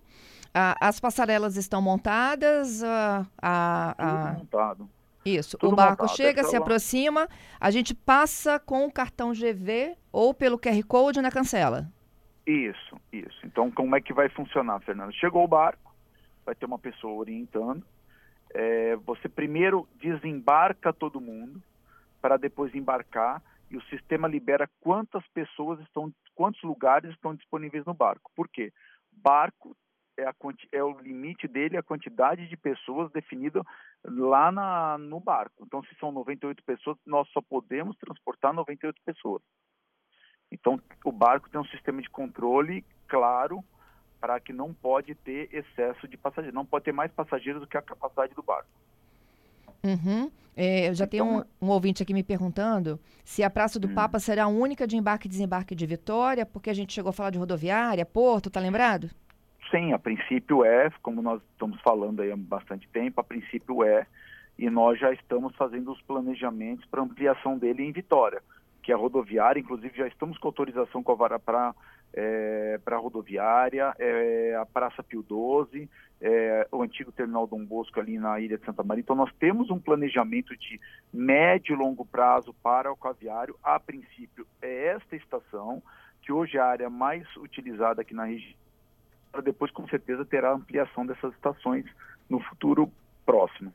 Ah, 0.53 0.75
as 0.79 0.99
passarelas 0.99 1.55
estão 1.55 1.81
montadas? 1.81 2.83
Ah, 2.83 3.25
ah, 3.41 3.95
Tudo 3.97 4.39
montado. 4.39 4.89
Isso. 5.25 5.57
Tudo 5.57 5.73
o 5.73 5.75
barco 5.75 6.03
montado. 6.03 6.15
chega, 6.15 6.43
se 6.43 6.55
aproxima, 6.55 7.27
a 7.59 7.71
gente 7.71 7.93
passa 7.93 8.59
com 8.59 8.85
o 8.85 8.91
cartão 8.91 9.31
GV 9.31 9.95
ou 10.11 10.33
pelo 10.33 10.57
QR 10.57 10.83
Code 10.87 11.21
na 11.21 11.31
cancela. 11.31 11.87
Isso, 12.49 12.99
isso. 13.13 13.45
Então, 13.45 13.69
como 13.69 13.95
é 13.95 14.01
que 14.01 14.11
vai 14.11 14.27
funcionar, 14.27 14.79
Fernando? 14.79 15.13
Chegou 15.13 15.43
o 15.43 15.47
barco, 15.47 15.93
vai 16.43 16.55
ter 16.55 16.65
uma 16.65 16.79
pessoa 16.79 17.13
orientando. 17.13 17.85
É, 18.51 18.95
você 18.95 19.29
primeiro 19.29 19.87
desembarca 20.01 20.91
todo 20.91 21.21
mundo 21.21 21.61
para 22.19 22.37
depois 22.37 22.73
embarcar 22.73 23.39
e 23.69 23.77
o 23.77 23.83
sistema 23.83 24.27
libera 24.27 24.67
quantas 24.81 25.23
pessoas 25.27 25.79
estão, 25.81 26.11
quantos 26.33 26.63
lugares 26.63 27.11
estão 27.11 27.35
disponíveis 27.35 27.85
no 27.85 27.93
barco. 27.93 28.31
Por 28.35 28.49
quê? 28.49 28.73
Barco 29.11 29.77
é, 30.17 30.23
a, 30.23 30.33
é 30.71 30.83
o 30.83 30.99
limite 30.99 31.47
dele, 31.47 31.77
a 31.77 31.83
quantidade 31.83 32.47
de 32.47 32.57
pessoas 32.57 33.11
definida 33.11 33.61
lá 34.03 34.51
na, 34.51 34.97
no 34.97 35.19
barco. 35.19 35.63
Então, 35.67 35.83
se 35.83 35.93
são 35.99 36.11
98 36.11 36.63
pessoas, 36.63 36.97
nós 37.05 37.29
só 37.29 37.43
podemos 37.43 37.95
transportar 37.97 38.53
98 38.53 38.99
pessoas. 39.05 39.43
Então, 40.51 40.79
o 41.03 41.11
barco 41.11 41.49
tem 41.49 41.59
um 41.59 41.65
sistema 41.65 42.01
de 42.01 42.09
controle 42.09 42.83
claro 43.07 43.63
para 44.19 44.39
que 44.39 44.51
não 44.51 44.73
pode 44.73 45.15
ter 45.15 45.49
excesso 45.53 46.07
de 46.07 46.17
passageiros, 46.17 46.53
não 46.53 46.65
pode 46.65 46.85
ter 46.85 46.91
mais 46.91 47.11
passageiros 47.11 47.61
do 47.61 47.67
que 47.67 47.77
a 47.77 47.81
capacidade 47.81 48.33
do 48.33 48.43
barco. 48.43 48.69
Uhum. 49.83 50.29
É, 50.57 50.89
eu 50.89 50.93
já 50.93 51.05
então, 51.05 51.27
tenho 51.27 51.45
um, 51.61 51.67
um, 51.67 51.69
ouvinte 51.69 52.03
aqui 52.03 52.13
me 52.13 52.23
perguntando 52.23 52.99
se 53.23 53.43
a 53.43 53.49
Praça 53.49 53.79
do 53.79 53.87
hum. 53.87 53.93
Papa 53.93 54.19
será 54.19 54.43
a 54.43 54.47
única 54.47 54.85
de 54.85 54.97
embarque 54.97 55.27
e 55.27 55.29
desembarque 55.29 55.73
de 55.73 55.85
Vitória, 55.85 56.45
porque 56.45 56.69
a 56.69 56.73
gente 56.73 56.91
chegou 56.91 57.11
a 57.11 57.13
falar 57.13 57.29
de 57.29 57.39
rodoviária, 57.39 58.05
porto, 58.05 58.49
tá 58.49 58.59
lembrado? 58.59 59.09
Sim, 59.71 59.93
a 59.93 59.99
princípio 59.99 60.65
é, 60.65 60.89
como 61.01 61.21
nós 61.21 61.41
estamos 61.53 61.79
falando 61.81 62.21
aí 62.21 62.31
há 62.31 62.35
bastante 62.35 62.89
tempo, 62.89 63.21
a 63.21 63.23
princípio 63.23 63.83
é, 63.83 64.05
e 64.57 64.69
nós 64.69 64.99
já 64.99 65.13
estamos 65.13 65.55
fazendo 65.55 65.93
os 65.93 66.01
planejamentos 66.01 66.85
para 66.87 67.01
ampliação 67.01 67.57
dele 67.57 67.83
em 67.83 67.91
Vitória. 67.93 68.41
Que 68.81 68.91
é 68.91 68.95
rodoviária, 68.95 69.59
inclusive 69.59 69.97
já 69.97 70.07
estamos 70.07 70.37
com 70.37 70.47
autorização 70.47 71.03
com 71.03 71.11
a 71.11 71.15
Vara 71.15 71.39
para 71.39 71.73
é, 72.13 72.79
para 72.83 72.95
a 72.95 72.99
rodoviária, 72.99 73.93
é, 73.99 74.55
a 74.55 74.65
Praça 74.65 75.03
Pio 75.03 75.21
12, 75.21 75.89
é, 76.21 76.67
o 76.71 76.81
antigo 76.81 77.11
terminal 77.11 77.47
Dom 77.47 77.63
Bosco 77.63 77.99
ali 77.99 78.17
na 78.17 78.39
Ilha 78.39 78.57
de 78.57 78.65
Santa 78.65 78.83
Maria. 78.83 79.01
Então 79.01 79.15
nós 79.15 79.31
temos 79.39 79.69
um 79.69 79.79
planejamento 79.79 80.55
de 80.57 80.79
médio 81.13 81.73
e 81.73 81.77
longo 81.77 82.05
prazo 82.05 82.53
para 82.63 82.89
o 82.89 82.93
aquaviário. 82.93 83.55
A 83.63 83.79
princípio 83.79 84.45
é 84.61 84.87
esta 84.87 85.15
estação, 85.15 85.81
que 86.21 86.31
hoje 86.31 86.57
é 86.57 86.59
a 86.59 86.65
área 86.65 86.89
mais 86.89 87.23
utilizada 87.37 88.01
aqui 88.01 88.13
na 88.13 88.25
região. 88.25 88.57
Depois 89.43 89.71
com 89.71 89.87
certeza 89.87 90.25
terá 90.25 90.51
ampliação 90.51 91.05
dessas 91.05 91.33
estações 91.33 91.85
no 92.27 92.39
futuro 92.39 92.91
próximo. 93.25 93.71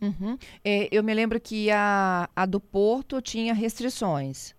Uhum. 0.00 0.36
É, 0.64 0.88
eu 0.90 1.02
me 1.02 1.14
lembro 1.14 1.40
que 1.40 1.70
a, 1.70 2.28
a 2.34 2.46
do 2.46 2.60
Porto 2.60 3.20
tinha 3.22 3.54
restrições. 3.54 4.54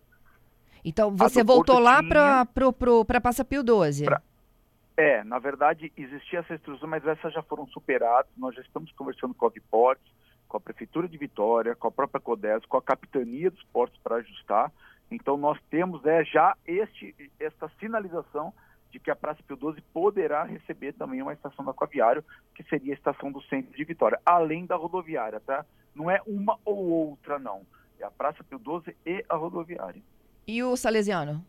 Então 0.83 1.15
você 1.15 1.43
voltou 1.43 1.79
lá 1.79 2.01
para 2.03 2.45
para 3.07 3.21
Passa 3.21 3.43
Pio 3.43 3.63
12. 3.63 4.05
Pra... 4.05 4.21
É, 4.97 5.23
na 5.23 5.39
verdade 5.39 5.91
existia 5.97 6.39
essa 6.39 6.53
restrição, 6.53 6.87
mas 6.87 7.05
essas 7.05 7.33
já 7.33 7.41
foram 7.41 7.67
superadas. 7.67 8.31
Nós 8.37 8.55
já 8.55 8.61
estamos 8.61 8.91
conversando 8.93 9.33
com 9.33 9.45
a 9.45 9.49
Viportes, 9.49 10.13
com 10.47 10.57
a 10.57 10.59
Prefeitura 10.59 11.07
de 11.07 11.17
Vitória, 11.17 11.75
com 11.75 11.87
a 11.87 11.91
própria 11.91 12.21
CODES, 12.21 12.65
com 12.65 12.77
a 12.77 12.81
Capitania 12.81 13.49
dos 13.49 13.63
Portos 13.63 13.99
para 14.03 14.17
ajustar. 14.17 14.71
Então 15.09 15.37
nós 15.37 15.59
temos 15.69 16.05
é, 16.05 16.23
já 16.23 16.55
este, 16.65 17.13
esta 17.39 17.69
sinalização 17.79 18.53
de 18.95 18.99
que 18.99 19.11
a 19.11 19.15
Praça 19.15 19.43
Pio 19.45 19.57
12 19.57 19.81
poderá 19.93 20.45
receber 20.45 20.93
também 20.93 21.21
uma 21.21 21.33
estação 21.33 21.65
do 21.65 21.71
aquaviário, 21.71 22.23
que 22.53 22.63
seria 22.63 22.93
a 22.93 22.95
estação 22.95 23.29
do 23.29 23.41
centro 23.41 23.75
de 23.75 23.83
Vitória, 23.83 24.17
além 24.25 24.65
da 24.65 24.77
rodoviária, 24.77 25.41
tá? 25.41 25.65
Não 25.93 26.09
é 26.09 26.21
uma 26.25 26.57
ou 26.63 26.77
outra, 26.77 27.37
não. 27.37 27.63
É 27.99 28.05
a 28.05 28.11
Praça 28.11 28.41
Pio 28.41 28.57
12 28.57 28.95
e 29.05 29.25
a 29.27 29.35
rodoviária. 29.35 30.01
E 30.47 30.63
o 30.63 30.77
Salesiano? 30.77 31.45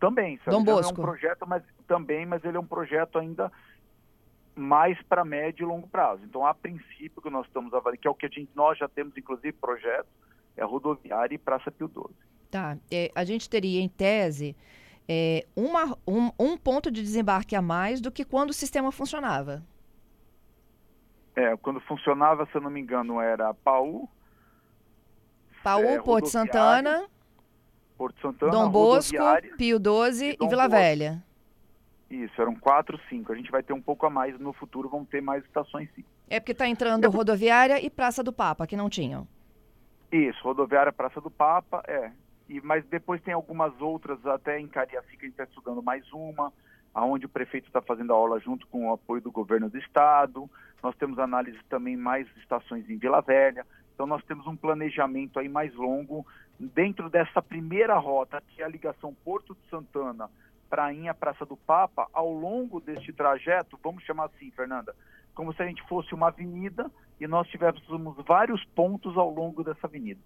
Também, 0.00 0.38
Salesiano 0.38 0.64
Dom 0.64 0.74
Bosco. 0.74 0.90
é 0.90 0.92
um 1.00 1.06
projeto, 1.06 1.46
mas 1.46 1.62
também, 1.86 2.26
mas 2.26 2.44
ele 2.44 2.56
é 2.56 2.60
um 2.60 2.66
projeto 2.66 3.16
ainda 3.16 3.52
mais 4.56 5.00
para 5.02 5.24
médio 5.24 5.62
e 5.62 5.66
longo 5.66 5.86
prazo. 5.86 6.24
Então, 6.24 6.44
a 6.44 6.52
princípio 6.52 7.22
que 7.22 7.30
nós 7.30 7.46
estamos 7.46 7.72
avaliando, 7.72 8.02
que 8.02 8.08
é 8.08 8.10
o 8.10 8.14
que 8.14 8.26
a 8.26 8.28
gente, 8.28 8.50
nós 8.56 8.76
já 8.76 8.88
temos 8.88 9.16
inclusive 9.16 9.52
projetos, 9.52 10.10
é 10.56 10.62
a 10.64 10.66
rodoviária 10.66 11.36
e 11.36 11.38
Praça 11.38 11.70
Pio 11.70 11.86
12. 11.86 12.12
Tá. 12.50 12.76
É, 12.90 13.12
a 13.14 13.22
gente 13.22 13.48
teria 13.48 13.80
em 13.80 13.88
tese 13.88 14.56
é, 15.08 15.46
uma, 15.56 15.96
um, 16.06 16.30
um 16.38 16.56
ponto 16.58 16.90
de 16.90 17.02
desembarque 17.02 17.56
a 17.56 17.62
mais 17.62 18.00
do 18.00 18.12
que 18.12 18.24
quando 18.24 18.50
o 18.50 18.54
sistema 18.54 18.92
funcionava. 18.92 19.62
É, 21.34 21.56
quando 21.56 21.80
funcionava, 21.80 22.46
se 22.46 22.54
eu 22.56 22.60
não 22.60 22.70
me 22.70 22.80
engano, 22.80 23.20
era 23.20 23.54
Paú. 23.54 24.08
Paú, 25.62 25.84
é, 25.84 26.02
Porto 26.02 26.28
Santana. 26.28 27.08
Porto 27.96 28.20
Santana, 28.20 28.52
Dom 28.52 28.68
Bosco, 28.68 29.16
Pio 29.56 29.78
12 29.78 30.24
e, 30.24 30.28
e 30.32 30.48
Vila 30.48 30.64
Bosco. 30.64 30.70
Velha. 30.70 31.24
Isso, 32.10 32.40
eram 32.40 32.54
quatro, 32.54 32.98
cinco. 33.08 33.32
A 33.32 33.36
gente 33.36 33.50
vai 33.50 33.62
ter 33.62 33.72
um 33.72 33.82
pouco 33.82 34.06
a 34.06 34.10
mais 34.10 34.38
no 34.38 34.52
futuro, 34.52 34.88
vão 34.88 35.04
ter 35.04 35.20
mais 35.20 35.44
estações 35.44 35.88
sim. 35.94 36.04
É 36.28 36.40
porque 36.40 36.52
está 36.52 36.66
entrando 36.66 37.04
é, 37.04 37.08
rodoviária 37.08 37.80
e 37.80 37.90
Praça 37.90 38.22
do 38.22 38.32
Papa, 38.32 38.66
que 38.66 38.76
não 38.76 38.88
tinham. 38.88 39.26
Isso, 40.10 40.42
rodoviária 40.42 40.92
Praça 40.92 41.20
do 41.20 41.30
Papa, 41.30 41.82
é. 41.86 42.10
E, 42.48 42.60
mas 42.60 42.84
depois 42.86 43.20
tem 43.22 43.34
algumas 43.34 43.78
outras, 43.80 44.24
até 44.26 44.58
em 44.58 44.66
Cariacica 44.66 45.22
a 45.22 45.24
gente 45.26 45.40
está 45.40 45.44
estudando 45.44 45.82
mais 45.82 46.10
uma, 46.12 46.52
aonde 46.94 47.26
o 47.26 47.28
prefeito 47.28 47.66
está 47.66 47.82
fazendo 47.82 48.12
a 48.12 48.16
aula 48.16 48.40
junto 48.40 48.66
com 48.68 48.88
o 48.88 48.92
apoio 48.92 49.20
do 49.20 49.30
governo 49.30 49.68
do 49.68 49.78
estado. 49.78 50.48
Nós 50.82 50.96
temos 50.96 51.18
análise 51.18 51.58
também 51.68 51.96
mais 51.96 52.26
estações 52.38 52.88
em 52.88 52.96
Vila 52.96 53.20
Velha. 53.20 53.66
Então 53.94 54.06
nós 54.06 54.24
temos 54.24 54.46
um 54.46 54.56
planejamento 54.56 55.38
aí 55.38 55.48
mais 55.48 55.74
longo 55.74 56.26
dentro 56.58 57.10
dessa 57.10 57.42
primeira 57.42 57.96
rota, 57.98 58.42
que 58.48 58.62
é 58.62 58.64
a 58.64 58.68
ligação 58.68 59.14
Porto 59.24 59.54
de 59.54 59.68
Santana, 59.68 60.30
Prainha, 60.68 61.14
Praça 61.14 61.44
do 61.44 61.56
Papa, 61.56 62.08
ao 62.12 62.32
longo 62.32 62.80
deste 62.80 63.12
trajeto, 63.12 63.78
vamos 63.82 64.04
chamar 64.04 64.26
assim, 64.26 64.50
Fernanda, 64.50 64.94
como 65.34 65.52
se 65.52 65.62
a 65.62 65.66
gente 65.66 65.82
fosse 65.88 66.14
uma 66.14 66.28
avenida 66.28 66.90
e 67.20 67.26
nós 67.26 67.48
tivéssemos 67.48 68.16
vários 68.26 68.64
pontos 68.66 69.16
ao 69.16 69.30
longo 69.30 69.64
dessa 69.64 69.86
avenida. 69.86 70.20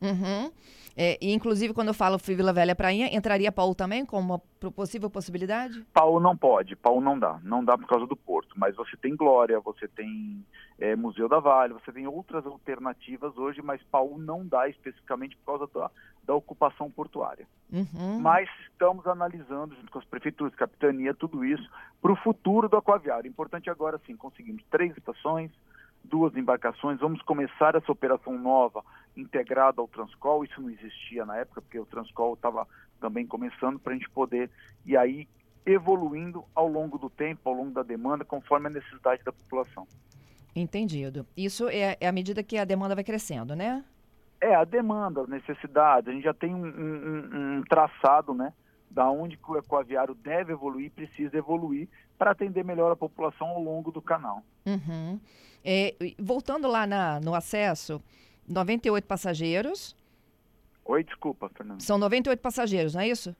Uhum. 0.00 0.50
É, 0.98 1.18
e 1.20 1.34
inclusive, 1.34 1.74
quando 1.74 1.88
eu 1.88 1.94
falo 1.94 2.16
Vila 2.16 2.54
Velha 2.54 2.74
Prainha, 2.74 3.14
entraria 3.14 3.52
Paulo 3.52 3.74
também 3.74 4.06
como 4.06 4.40
uma 4.60 4.70
possível 4.70 5.10
possibilidade? 5.10 5.84
Paulo 5.92 6.18
não 6.18 6.34
pode, 6.34 6.74
Paulo 6.74 7.02
não 7.02 7.18
dá. 7.18 7.38
Não 7.42 7.62
dá 7.62 7.76
por 7.76 7.86
causa 7.86 8.06
do 8.06 8.16
porto. 8.16 8.54
Mas 8.56 8.74
você 8.74 8.96
tem 8.96 9.14
Glória, 9.14 9.60
você 9.60 9.86
tem 9.86 10.42
é, 10.78 10.96
Museu 10.96 11.28
da 11.28 11.38
Vale, 11.38 11.74
você 11.74 11.92
tem 11.92 12.06
outras 12.06 12.46
alternativas 12.46 13.36
hoje, 13.36 13.60
mas 13.60 13.82
Paulo 13.90 14.16
não 14.16 14.46
dá 14.46 14.70
especificamente 14.70 15.36
por 15.36 15.58
causa 15.58 15.70
da, 15.74 15.90
da 16.24 16.34
ocupação 16.34 16.90
portuária. 16.90 17.46
Uhum. 17.70 18.18
Mas 18.20 18.48
estamos 18.70 19.06
analisando, 19.06 19.74
junto 19.74 19.92
com 19.92 19.98
as 19.98 20.04
prefeituras, 20.06 20.54
capitania, 20.54 21.12
tudo 21.12 21.44
isso, 21.44 21.68
para 22.00 22.12
o 22.12 22.16
futuro 22.16 22.70
do 22.70 22.76
aquaviário. 22.78 23.28
Importante 23.28 23.68
agora 23.68 24.00
sim, 24.06 24.16
conseguimos 24.16 24.62
três 24.70 24.96
estações, 24.96 25.50
duas 26.02 26.34
embarcações. 26.36 27.00
Vamos 27.00 27.20
começar 27.20 27.74
essa 27.74 27.92
operação 27.92 28.38
nova 28.38 28.82
integrada 29.16 29.80
ao 29.80 29.88
Transcol. 29.88 30.44
Isso 30.44 30.60
não 30.60 30.70
existia 30.70 31.24
na 31.24 31.36
época, 31.36 31.62
porque 31.62 31.78
o 31.78 31.86
Transcol 31.86 32.34
estava 32.34 32.66
também 33.00 33.26
começando 33.26 33.78
para 33.78 33.92
a 33.92 33.96
gente 33.96 34.08
poder 34.10 34.50
ir 34.84 34.96
aí 34.96 35.28
evoluindo 35.64 36.44
ao 36.54 36.68
longo 36.68 36.96
do 36.96 37.10
tempo, 37.10 37.48
ao 37.48 37.54
longo 37.54 37.72
da 37.72 37.82
demanda, 37.82 38.24
conforme 38.24 38.68
a 38.68 38.70
necessidade 38.70 39.22
da 39.24 39.32
população. 39.32 39.86
Entendido. 40.54 41.26
Isso 41.36 41.68
é, 41.68 41.96
é 42.00 42.06
à 42.06 42.12
medida 42.12 42.42
que 42.42 42.56
a 42.56 42.64
demanda 42.64 42.94
vai 42.94 43.04
crescendo, 43.04 43.54
né? 43.54 43.84
É, 44.40 44.54
a 44.54 44.64
demanda, 44.64 45.22
as 45.22 45.28
necessidades. 45.28 46.08
A 46.08 46.12
gente 46.12 46.24
já 46.24 46.32
tem 46.32 46.54
um, 46.54 46.64
um, 46.64 47.58
um 47.58 47.62
traçado, 47.68 48.32
né? 48.32 48.52
Da 48.90 49.10
onde 49.10 49.38
o 49.46 49.56
ecoaviário 49.56 50.14
deve 50.14 50.52
evoluir, 50.52 50.90
precisa 50.92 51.36
evoluir 51.36 51.88
para 52.16 52.30
atender 52.30 52.64
melhor 52.64 52.92
a 52.92 52.96
população 52.96 53.48
ao 53.48 53.62
longo 53.62 53.90
do 53.90 54.00
canal. 54.00 54.42
Uhum. 54.64 55.20
É, 55.64 55.94
voltando 56.18 56.68
lá 56.68 56.86
na, 56.86 57.20
no 57.20 57.34
acesso, 57.34 58.00
98 58.48 59.06
passageiros. 59.06 59.96
Oi, 60.84 61.02
desculpa, 61.02 61.48
Fernando. 61.48 61.80
São 61.80 61.98
98 61.98 62.40
passageiros, 62.40 62.94
não 62.94 63.00
é 63.00 63.08
isso? 63.08 63.34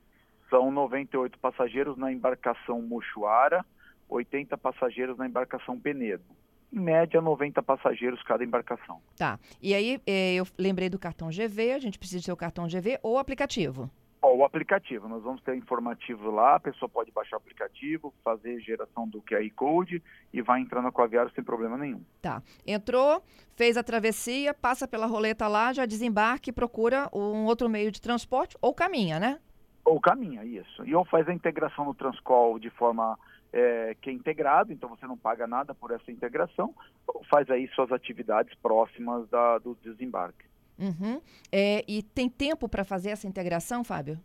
São 0.49 0.71
98 0.71 1.37
passageiros 1.39 1.97
na 1.97 2.11
embarcação 2.11 2.81
Mochuara, 2.81 3.65
80 4.09 4.57
passageiros 4.57 5.17
na 5.17 5.25
embarcação 5.25 5.79
Penedo. 5.79 6.23
Em 6.71 6.79
média, 6.79 7.21
90 7.21 7.63
passageiros 7.63 8.21
cada 8.23 8.43
embarcação. 8.43 9.01
Tá. 9.15 9.39
E 9.61 9.73
aí, 9.73 10.01
é, 10.05 10.35
eu 10.35 10.45
lembrei 10.57 10.89
do 10.89 10.99
cartão 10.99 11.29
GV, 11.29 11.71
a 11.71 11.79
gente 11.79 11.97
precisa 11.97 12.25
ter 12.25 12.31
o 12.31 12.37
cartão 12.37 12.67
GV 12.67 12.99
ou 13.01 13.17
aplicativo? 13.17 13.89
O 14.35 14.43
aplicativo, 14.43 15.07
nós 15.07 15.23
vamos 15.23 15.41
ter 15.41 15.55
informativo 15.55 16.31
lá, 16.31 16.55
a 16.55 16.59
pessoa 16.59 16.89
pode 16.89 17.11
baixar 17.11 17.37
o 17.37 17.39
aplicativo, 17.39 18.13
fazer 18.23 18.59
geração 18.59 19.07
do 19.07 19.21
QR 19.21 19.49
Code 19.55 20.01
e 20.33 20.41
vai 20.41 20.59
entrando 20.59 20.83
no 20.83 20.89
aquaviário 20.89 21.31
sem 21.33 21.43
problema 21.43 21.77
nenhum. 21.77 22.03
Tá. 22.21 22.41
Entrou, 22.65 23.21
fez 23.55 23.77
a 23.77 23.83
travessia, 23.83 24.53
passa 24.53 24.87
pela 24.87 25.05
roleta 25.05 25.47
lá, 25.47 25.71
já 25.73 25.85
desembarque 25.85 26.49
e 26.49 26.53
procura 26.53 27.09
um 27.13 27.45
outro 27.45 27.69
meio 27.69 27.91
de 27.91 28.01
transporte 28.01 28.57
ou 28.61 28.73
caminha, 28.73 29.19
né? 29.19 29.39
Ou 29.85 29.99
caminha, 30.01 30.43
isso. 30.43 30.85
E 30.85 30.93
ou 30.93 31.05
faz 31.05 31.27
a 31.29 31.33
integração 31.33 31.85
no 31.85 31.93
Transcol 31.93 32.59
de 32.59 32.69
forma 32.69 33.17
é, 33.53 33.95
que 34.01 34.09
é 34.09 34.13
integrado, 34.13 34.73
então 34.73 34.89
você 34.89 35.07
não 35.07 35.17
paga 35.17 35.47
nada 35.47 35.73
por 35.73 35.91
essa 35.91 36.11
integração, 36.11 36.75
ou 37.07 37.23
faz 37.25 37.49
aí 37.49 37.67
suas 37.69 37.91
atividades 37.91 38.53
próximas 38.61 39.29
da, 39.29 39.57
do 39.59 39.75
desembarque. 39.81 40.45
Uhum. 40.77 41.21
É, 41.51 41.83
e 41.87 42.03
tem 42.03 42.29
tempo 42.29 42.69
para 42.69 42.83
fazer 42.83 43.09
essa 43.09 43.27
integração, 43.27 43.83
Fábio? 43.83 44.19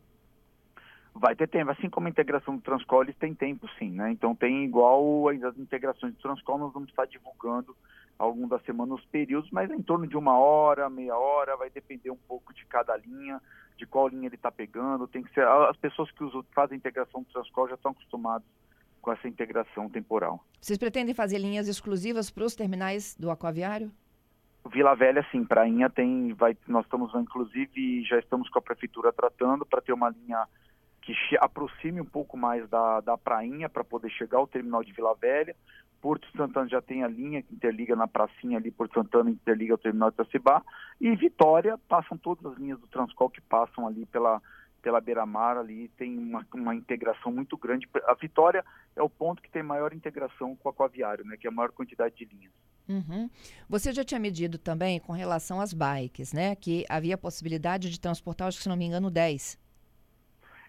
Vai 1.14 1.37
ter 1.37 1.49
tempo, 1.49 1.71
assim 1.71 1.90
como 1.90 2.06
a 2.06 2.11
integração 2.11 2.56
do 2.56 2.62
Transcol, 2.62 3.02
eles 3.02 3.16
têm 3.16 3.35
tempo 3.35 3.68
sim, 3.78 3.90
né? 3.90 4.11
Então 4.11 4.35
tem 4.35 4.64
igual 4.64 5.28
as 5.28 5.59
integrações 5.59 6.14
do 6.14 6.21
Transcol, 6.21 6.59
nós 6.59 6.73
vamos 6.73 6.88
estar 6.88 7.06
divulgando 7.06 7.76
ao 8.18 8.30
longo 8.30 8.49
da 8.49 8.59
semana 8.61 8.94
os 8.94 9.04
períodos, 9.06 9.50
mas 9.50 9.71
é 9.71 9.75
em 9.75 9.82
torno 9.82 10.06
de 10.06 10.16
uma 10.16 10.38
hora, 10.38 10.88
meia 10.88 11.16
hora, 11.16 11.56
vai 11.56 11.68
depender 11.68 12.11
um 12.11 12.16
pouco 12.16 12.54
de 12.54 12.64
cada 12.66 12.97
linha, 12.97 13.40
de 13.76 13.85
qual 13.85 14.09
linha 14.09 14.26
ele 14.26 14.37
está 14.37 14.50
pegando. 14.50 15.06
Tem 15.06 15.23
que 15.23 15.32
ser. 15.35 15.47
As 15.47 15.76
pessoas 15.76 16.11
que 16.12 16.25
usam, 16.25 16.44
fazem 16.54 16.78
integração 16.78 17.23
do 17.23 17.32
Transcol 17.32 17.68
já 17.68 17.75
estão 17.75 17.90
acostumadas 17.90 18.47
com 19.02 19.12
essa 19.12 19.28
integração 19.28 19.90
temporal. 19.90 20.42
Vocês 20.61 20.78
pretendem 20.78 21.14
fazer 21.14 21.38
linhas 21.38 21.66
exclusivas 21.66 22.30
para 22.30 22.44
os 22.44 22.54
terminais 22.54 23.16
do 23.16 23.30
aquaviário? 23.30 23.90
Vila 24.71 24.95
Velha, 24.95 25.26
sim, 25.31 25.45
Prainha 25.45 25.90
tem, 25.90 26.33
vai, 26.35 26.57
nós 26.66 26.85
estamos 26.85 27.12
inclusive 27.14 28.04
já 28.04 28.19
estamos 28.19 28.49
com 28.49 28.59
a 28.59 28.62
prefeitura 28.62 29.12
tratando 29.12 29.66
para 29.66 29.83
ter 29.83 29.92
uma 29.92 30.09
linha 30.11 30.47
que 31.02 31.12
aproxime 31.40 32.00
um 32.00 32.07
pouco 32.07 32.37
mais 32.37 32.69
da, 32.69 33.00
da 33.00 33.19
Prainha 33.19 33.69
para 33.69 33.83
poder 33.83 34.09
chegar 34.11 34.38
ao 34.38 34.47
terminal 34.47 34.85
de 34.85 34.92
Vila 34.92 35.14
Velha. 35.14 35.54
Porto 36.00 36.26
Santana 36.37 36.69
já 36.69 36.81
tem 36.81 37.04
a 37.04 37.09
linha 37.09 37.42
que 37.42 37.54
interliga 37.54 37.95
na 37.95 38.09
pracinha 38.09 38.59
ali, 38.59 38.71
Porto 38.71 38.95
Santana 38.95 39.31
interliga 39.31 39.75
ao 39.75 39.78
terminal 39.78 40.11
de 40.11 40.14
Itacibá. 40.14 40.62
E 41.00 41.14
Vitória 41.14 41.78
passam 41.88 42.16
todas 42.16 42.45
as 42.47 42.59
linhas 42.59 42.78
do 42.78 42.87
Transcol 42.87 43.31
que 43.31 43.40
passam 43.40 43.87
ali 43.87 44.07
pela, 44.07 44.40
pela 44.81 45.00
beira-mar 45.00 45.57
ali, 45.57 45.88
tem 45.97 46.19
uma, 46.19 46.47
uma 46.54 46.75
integração 46.75 47.31
muito 47.33 47.57
grande. 47.57 47.88
A 48.07 48.14
Vitória 48.14 48.64
é 48.97 49.02
o 49.02 49.11
ponto 49.11 49.42
que 49.42 49.50
tem 49.50 49.62
maior 49.62 49.92
integração 49.92 50.57
com 50.57 50.69
o 50.69 50.73
aquaviário, 50.73 51.25
né, 51.25 51.37
que 51.37 51.47
é 51.47 51.50
a 51.50 51.54
maior 51.54 51.71
quantidade 51.71 52.16
de 52.16 52.25
linhas. 52.25 52.52
Uhum. 52.88 53.30
Você 53.68 53.92
já 53.92 54.04
tinha 54.04 54.20
medido 54.20 54.58
também 54.58 54.98
com 55.00 55.12
relação 55.12 55.60
às 55.60 55.72
bikes, 55.72 56.32
né? 56.32 56.54
Que 56.56 56.84
havia 56.88 57.16
possibilidade 57.16 57.90
de 57.90 58.00
transportar, 58.00 58.48
acho 58.48 58.58
que 58.58 58.62
se 58.62 58.68
não 58.68 58.76
me 58.76 58.84
engano, 58.84 59.10
10. 59.10 59.60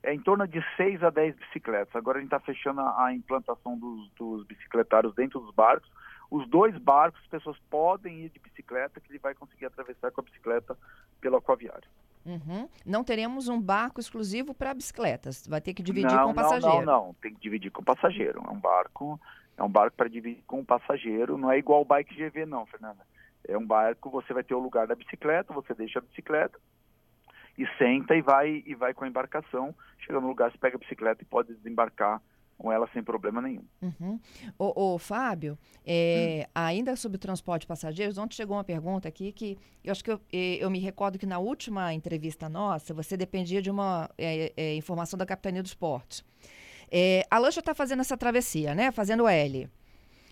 É 0.04 0.14
em 0.14 0.20
torno 0.20 0.46
de 0.46 0.62
6 0.76 1.02
a 1.02 1.10
10 1.10 1.36
bicicletas. 1.36 1.96
Agora 1.96 2.18
a 2.18 2.22
gente 2.22 2.34
está 2.34 2.40
fechando 2.40 2.82
a, 2.82 3.06
a 3.06 3.14
implantação 3.14 3.78
dos, 3.78 4.12
dos, 4.12 4.46
bicicletários 4.46 5.16
dentro 5.16 5.40
dos 5.40 5.54
barcos. 5.56 5.90
Os 6.30 6.48
dois 6.50 6.78
barcos, 6.78 7.22
as 7.24 7.28
pessoas 7.28 7.58
podem 7.70 8.26
ir 8.26 8.30
de 8.30 8.40
bicicleta, 8.40 9.00
que 9.00 9.12
ele 9.12 9.20
vai 9.20 9.34
conseguir 9.34 9.66
atravessar 9.66 10.12
com 10.12 10.20
a 10.20 10.24
bicicleta 10.24 10.78
pelo 11.22 11.38
aquaviário. 11.38 11.88
Uhum. 12.26 12.68
Não 12.86 13.04
teremos 13.04 13.48
um 13.48 13.62
barco 13.62 14.00
exclusivo 14.00 14.54
para 14.54 14.74
bicicletas. 14.74 15.46
Vai 15.48 15.62
ter 15.62 15.74
que 15.74 15.84
dividir 15.84 16.16
não, 16.16 16.26
com 16.26 16.32
o 16.32 16.36
passageiro. 16.36 16.78
Não, 16.78 16.86
não, 16.86 17.06
não. 17.08 17.14
Tem 17.16 17.34
que 17.34 17.40
dividir 17.40 17.72
com 17.72 17.82
o 17.82 17.86
passageiro. 17.86 18.42
É 18.46 18.50
um 18.50 18.60
barco, 18.60 19.20
é 19.58 19.64
um 19.64 19.70
barco 19.70 19.96
para 19.96 20.10
dividir 20.10 20.44
com 20.46 20.60
o 20.60 20.66
passageiro. 20.66 21.38
Não 21.38 21.52
é 21.52 21.58
igual 21.58 21.82
o 21.82 21.86
bike 21.86 22.16
GV, 22.16 22.46
não, 22.46 22.66
Fernanda. 22.66 23.06
É 23.48 23.58
um 23.58 23.66
barco, 23.66 24.10
você 24.10 24.34
vai 24.34 24.44
ter 24.44 24.56
o 24.56 24.60
lugar 24.60 24.88
da 24.88 24.96
bicicleta, 24.96 25.54
você 25.54 25.74
deixa 25.74 26.00
a 26.00 26.02
bicicleta 26.02 26.58
e 27.58 27.68
senta 27.78 28.16
e 28.16 28.22
vai 28.22 28.64
e 28.66 28.74
vai 28.74 28.94
com 28.94 29.04
a 29.04 29.08
embarcação. 29.08 29.76
Chega 30.00 30.20
no 30.20 30.28
lugar, 30.28 30.52
você 30.52 30.58
pega 30.58 30.76
a 30.76 30.80
bicicleta 30.80 31.22
e 31.22 31.26
pode 31.26 31.54
desembarcar 31.54 32.22
com 32.58 32.72
ela 32.72 32.88
sem 32.94 33.04
problema 33.04 33.42
nenhum. 33.42 33.66
Uhum. 33.82 34.20
Fábio, 34.98 35.58
é, 35.86 36.46
hum. 36.48 36.52
ainda 36.56 36.96
sobre 36.96 37.18
o 37.18 37.20
transporte 37.20 37.62
de 37.62 37.68
passageiros, 37.68 38.18
ontem 38.18 38.36
chegou 38.36 38.56
uma 38.56 38.64
pergunta 38.64 39.08
aqui 39.08 39.32
que 39.32 39.58
eu 39.84 39.92
acho 39.92 40.04
que 40.04 40.12
eu, 40.12 40.22
eu 40.32 40.70
me 40.70 40.80
recordo 40.80 41.20
que 41.20 41.26
na 41.26 41.40
última 41.40 41.94
entrevista 41.94 42.48
nossa, 42.48 42.94
você 42.94 43.18
dependia 43.18 43.62
de 43.62 43.70
uma 43.70 44.10
é, 44.18 44.54
é, 44.56 44.76
informação 44.76 45.18
da 45.18 45.26
Capitania 45.26 45.62
dos 45.62 45.74
Portos. 45.74 46.24
É, 46.96 47.26
a 47.32 47.40
lancha 47.40 47.60
está 47.60 47.74
fazendo 47.74 48.02
essa 48.02 48.16
travessia, 48.16 48.76
né? 48.76 48.92
Fazendo 48.92 49.28
L. 49.28 49.68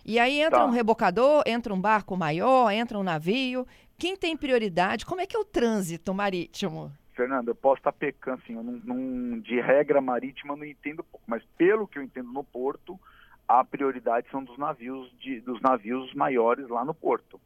E 0.05 0.19
aí 0.19 0.39
entra 0.39 0.59
tá. 0.59 0.65
um 0.65 0.69
rebocador, 0.69 1.41
entra 1.47 1.73
um 1.73 1.81
barco 1.81 2.15
maior, 2.15 2.69
entra 2.69 2.99
um 2.99 3.03
navio. 3.03 3.65
Quem 3.97 4.15
tem 4.15 4.37
prioridade? 4.37 5.03
Como 5.03 5.21
é 5.21 5.25
que 5.25 5.35
é 5.35 5.39
o 5.39 5.45
trânsito 5.45 6.13
marítimo? 6.13 6.91
Fernando, 7.15 7.47
eu 7.47 7.55
posso 7.55 7.79
estar 7.79 7.91
pecando, 7.91 8.41
assim, 8.43 8.53
eu 8.53 8.63
não, 8.63 8.73
não, 8.83 9.39
de 9.39 9.59
regra 9.59 9.99
marítima 10.01 10.53
eu 10.53 10.57
não 10.57 10.65
entendo 10.65 11.03
pouco, 11.03 11.25
mas 11.27 11.43
pelo 11.57 11.87
que 11.87 11.97
eu 11.97 12.03
entendo 12.03 12.31
no 12.31 12.43
porto, 12.43 12.99
a 13.47 13.63
prioridade 13.63 14.27
são 14.31 14.43
dos 14.43 14.57
navios, 14.57 15.11
de, 15.19 15.39
dos 15.41 15.59
navios 15.61 16.13
maiores 16.13 16.69
lá 16.69 16.85
no 16.85 16.93
porto, 16.93 17.41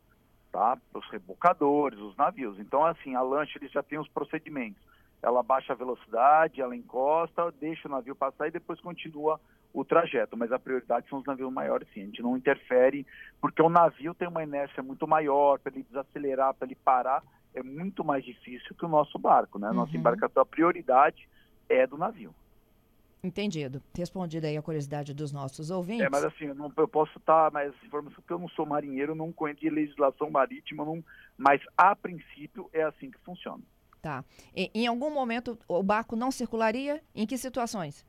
tá? 0.51 0.77
Os 0.93 1.10
rebocadores, 1.10 2.00
os 2.00 2.15
navios. 2.17 2.60
Então, 2.60 2.86
assim, 2.86 3.15
a 3.15 3.22
lancha 3.22 3.57
eles 3.57 3.72
já 3.72 3.81
tem 3.81 3.98
os 3.98 4.10
procedimentos. 4.10 4.81
Ela 5.22 5.41
baixa 5.41 5.74
a 5.74 5.75
velocidade, 5.75 6.62
ela 6.62 6.75
encosta, 6.75 7.51
deixa 7.60 7.88
o 7.88 7.91
navio 7.91 8.15
passar 8.15 8.48
e 8.48 8.51
depois 8.51 8.79
continua 8.79 9.39
o 9.74 9.84
trajeto, 9.84 10.38
mas 10.38 10.51
a 10.51 10.60
prioridade 10.60 11.07
são 11.10 11.19
os 11.19 11.25
navios 11.25 11.51
maiores, 11.51 11.88
sim. 11.93 12.01
A 12.01 12.05
gente 12.05 12.22
não 12.22 12.38
interfere, 12.38 13.05
porque 13.41 13.62
o 13.62 13.69
navio 13.69 14.13
tem 14.13 14.27
uma 14.27 14.43
inércia 14.43 14.81
muito 14.81 15.05
maior, 15.05 15.60
para 15.60 15.74
ele 15.74 15.84
desacelerar, 15.84 16.53
para 16.53 16.67
ele 16.67 16.75
parar, 16.75 17.22
é 17.53 17.62
muito 17.62 18.03
mais 18.03 18.24
difícil 18.24 18.75
que 18.75 18.86
o 18.86 18.89
nosso 18.89 19.19
barco, 19.19 19.60
né? 19.60 19.72
Nossa 19.72 19.91
uhum. 19.91 20.00
embarcação, 20.00 20.43
a 20.43 20.45
prioridade 20.45 21.27
é 21.67 21.86
do 21.86 21.98
navio. 21.98 22.34
Entendido. 23.24 23.81
Respondida 23.98 24.48
aí 24.48 24.55
a 24.55 24.62
curiosidade 24.62 25.13
dos 25.13 25.31
nossos 25.31 25.72
ouvintes. 25.72 26.05
É, 26.05 26.10
mas 26.10 26.24
assim, 26.24 26.45
eu, 26.45 26.55
não, 26.55 26.72
eu 26.77 26.88
posso 26.88 27.17
estar 27.17 27.51
mais 27.51 27.74
informação, 27.84 28.15
porque 28.15 28.31
eu 28.31 28.38
não 28.38 28.48
sou 28.50 28.65
marinheiro, 28.65 29.15
não 29.15 29.31
conheço 29.31 29.62
de 29.62 29.69
legislação 29.69 30.29
marítima, 30.29 30.86
não, 30.86 31.03
mas 31.38 31.60
a 31.75 31.95
princípio 31.95 32.69
é 32.72 32.84
assim 32.84 33.10
que 33.10 33.17
funciona. 33.19 33.63
Tá. 34.05 34.24
E, 34.55 34.69
em 34.75 34.85
algum 34.85 35.09
momento 35.09 35.57
o 35.67 35.81
barco 35.81 36.15
não 36.15 36.29
circularia? 36.29 37.01
Em 37.15 37.25
que 37.25 37.39
situações? 37.39 38.05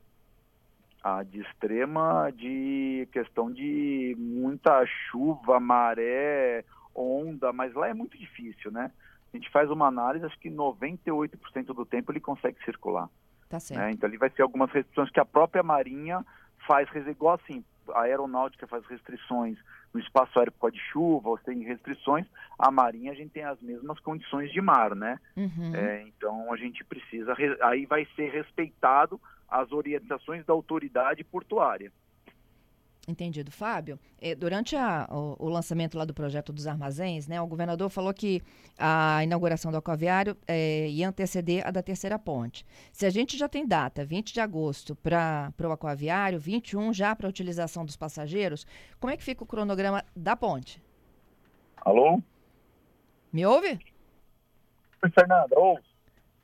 Ah, 1.03 1.23
de 1.23 1.41
extrema, 1.41 2.31
de 2.35 3.09
questão 3.11 3.51
de 3.51 4.15
muita 4.15 4.85
chuva, 4.85 5.59
maré, 5.59 6.63
onda, 6.93 7.51
mas 7.51 7.73
lá 7.73 7.87
é 7.87 7.95
muito 7.95 8.15
difícil, 8.15 8.71
né? 8.71 8.91
a 9.33 9.37
gente 9.37 9.49
faz 9.49 9.71
uma 9.71 9.87
análise, 9.87 10.23
acho 10.23 10.39
que 10.39 10.51
98% 10.51 11.65
do 11.73 11.83
tempo 11.83 12.11
ele 12.11 12.19
consegue 12.19 12.63
circular. 12.63 13.09
Tá 13.49 13.59
certo. 13.59 13.81
Né? 13.81 13.91
Então 13.93 14.07
ali 14.07 14.17
vai 14.17 14.29
ser 14.29 14.43
algumas 14.43 14.69
restrições 14.71 15.09
que 15.09 15.19
a 15.19 15.25
própria 15.25 15.63
Marinha 15.63 16.23
faz, 16.67 16.87
igual 17.07 17.39
assim, 17.41 17.65
a 17.93 18.01
aeronáutica 18.01 18.67
faz 18.67 18.85
restrições 18.85 19.57
no 19.93 19.99
espaço 19.99 20.37
aéreo 20.37 20.51
por 20.51 20.61
causa 20.61 20.75
de 20.75 20.81
chuva, 20.91 21.29
ou 21.29 21.37
tem 21.37 21.63
restrições, 21.63 22.25
a 22.57 22.69
Marinha 22.69 23.11
a 23.11 23.15
gente 23.15 23.31
tem 23.31 23.43
as 23.43 23.59
mesmas 23.61 23.99
condições 23.99 24.51
de 24.51 24.61
mar, 24.61 24.95
né? 24.95 25.19
Uhum. 25.35 25.75
É, 25.75 26.03
então 26.03 26.51
a 26.53 26.57
gente 26.57 26.83
precisa, 26.83 27.35
aí 27.61 27.85
vai 27.85 28.05
ser 28.15 28.29
respeitado 28.29 29.19
as 29.49 29.71
orientações 29.71 30.45
da 30.45 30.53
autoridade 30.53 31.23
portuária. 31.23 31.91
Entendido. 33.09 33.49
Fábio, 33.51 33.97
eh, 34.19 34.35
durante 34.35 34.75
a, 34.75 35.07
o, 35.09 35.45
o, 35.45 35.47
lançamento 35.47 35.97
lá 35.97 36.03
do 36.03 36.13
projeto 36.13 36.51
dos 36.51 36.67
armazéns, 36.67 37.25
né, 37.25 37.39
o 37.41 37.47
governador 37.47 37.89
falou 37.89 38.13
que 38.13 38.43
a 38.77 39.23
inauguração 39.23 39.71
do 39.71 39.77
aquaviário 39.77 40.35
eh, 40.45 40.89
ia 40.89 41.07
anteceder 41.07 41.65
a 41.65 41.71
da 41.71 41.81
terceira 41.81 42.19
ponte. 42.19 42.65
Se 42.91 43.05
a 43.05 43.09
gente 43.09 43.37
já 43.37 43.47
tem 43.47 43.65
data, 43.65 44.03
20 44.03 44.33
de 44.33 44.41
agosto, 44.41 44.93
para 44.93 45.53
o 45.57 45.71
aquaviário, 45.71 46.37
21 46.37 46.91
já 46.91 47.15
para 47.15 47.27
a 47.27 47.29
utilização 47.29 47.85
dos 47.85 47.95
passageiros, 47.95 48.67
como 48.99 49.13
é 49.13 49.15
que 49.15 49.23
fica 49.23 49.41
o 49.41 49.47
cronograma 49.47 50.03
da 50.13 50.35
ponte? 50.35 50.83
Alô? 51.77 52.21
Me 53.31 53.45
ouve? 53.45 53.79
Fernanda, 55.13 55.57
ouve. 55.57 55.81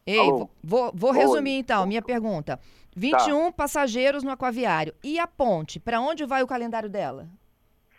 Ei, 0.05 0.17
vou, 0.63 0.91
vou 0.93 1.11
resumir 1.11 1.57
então, 1.57 1.85
minha 1.85 2.01
pergunta. 2.01 2.59
21 2.95 3.45
tá. 3.45 3.51
passageiros 3.51 4.23
no 4.23 4.31
aquaviário. 4.31 4.93
E 5.03 5.19
a 5.19 5.27
ponte, 5.27 5.79
para 5.79 5.99
onde 5.99 6.25
vai 6.25 6.43
o 6.43 6.47
calendário 6.47 6.89
dela? 6.89 7.27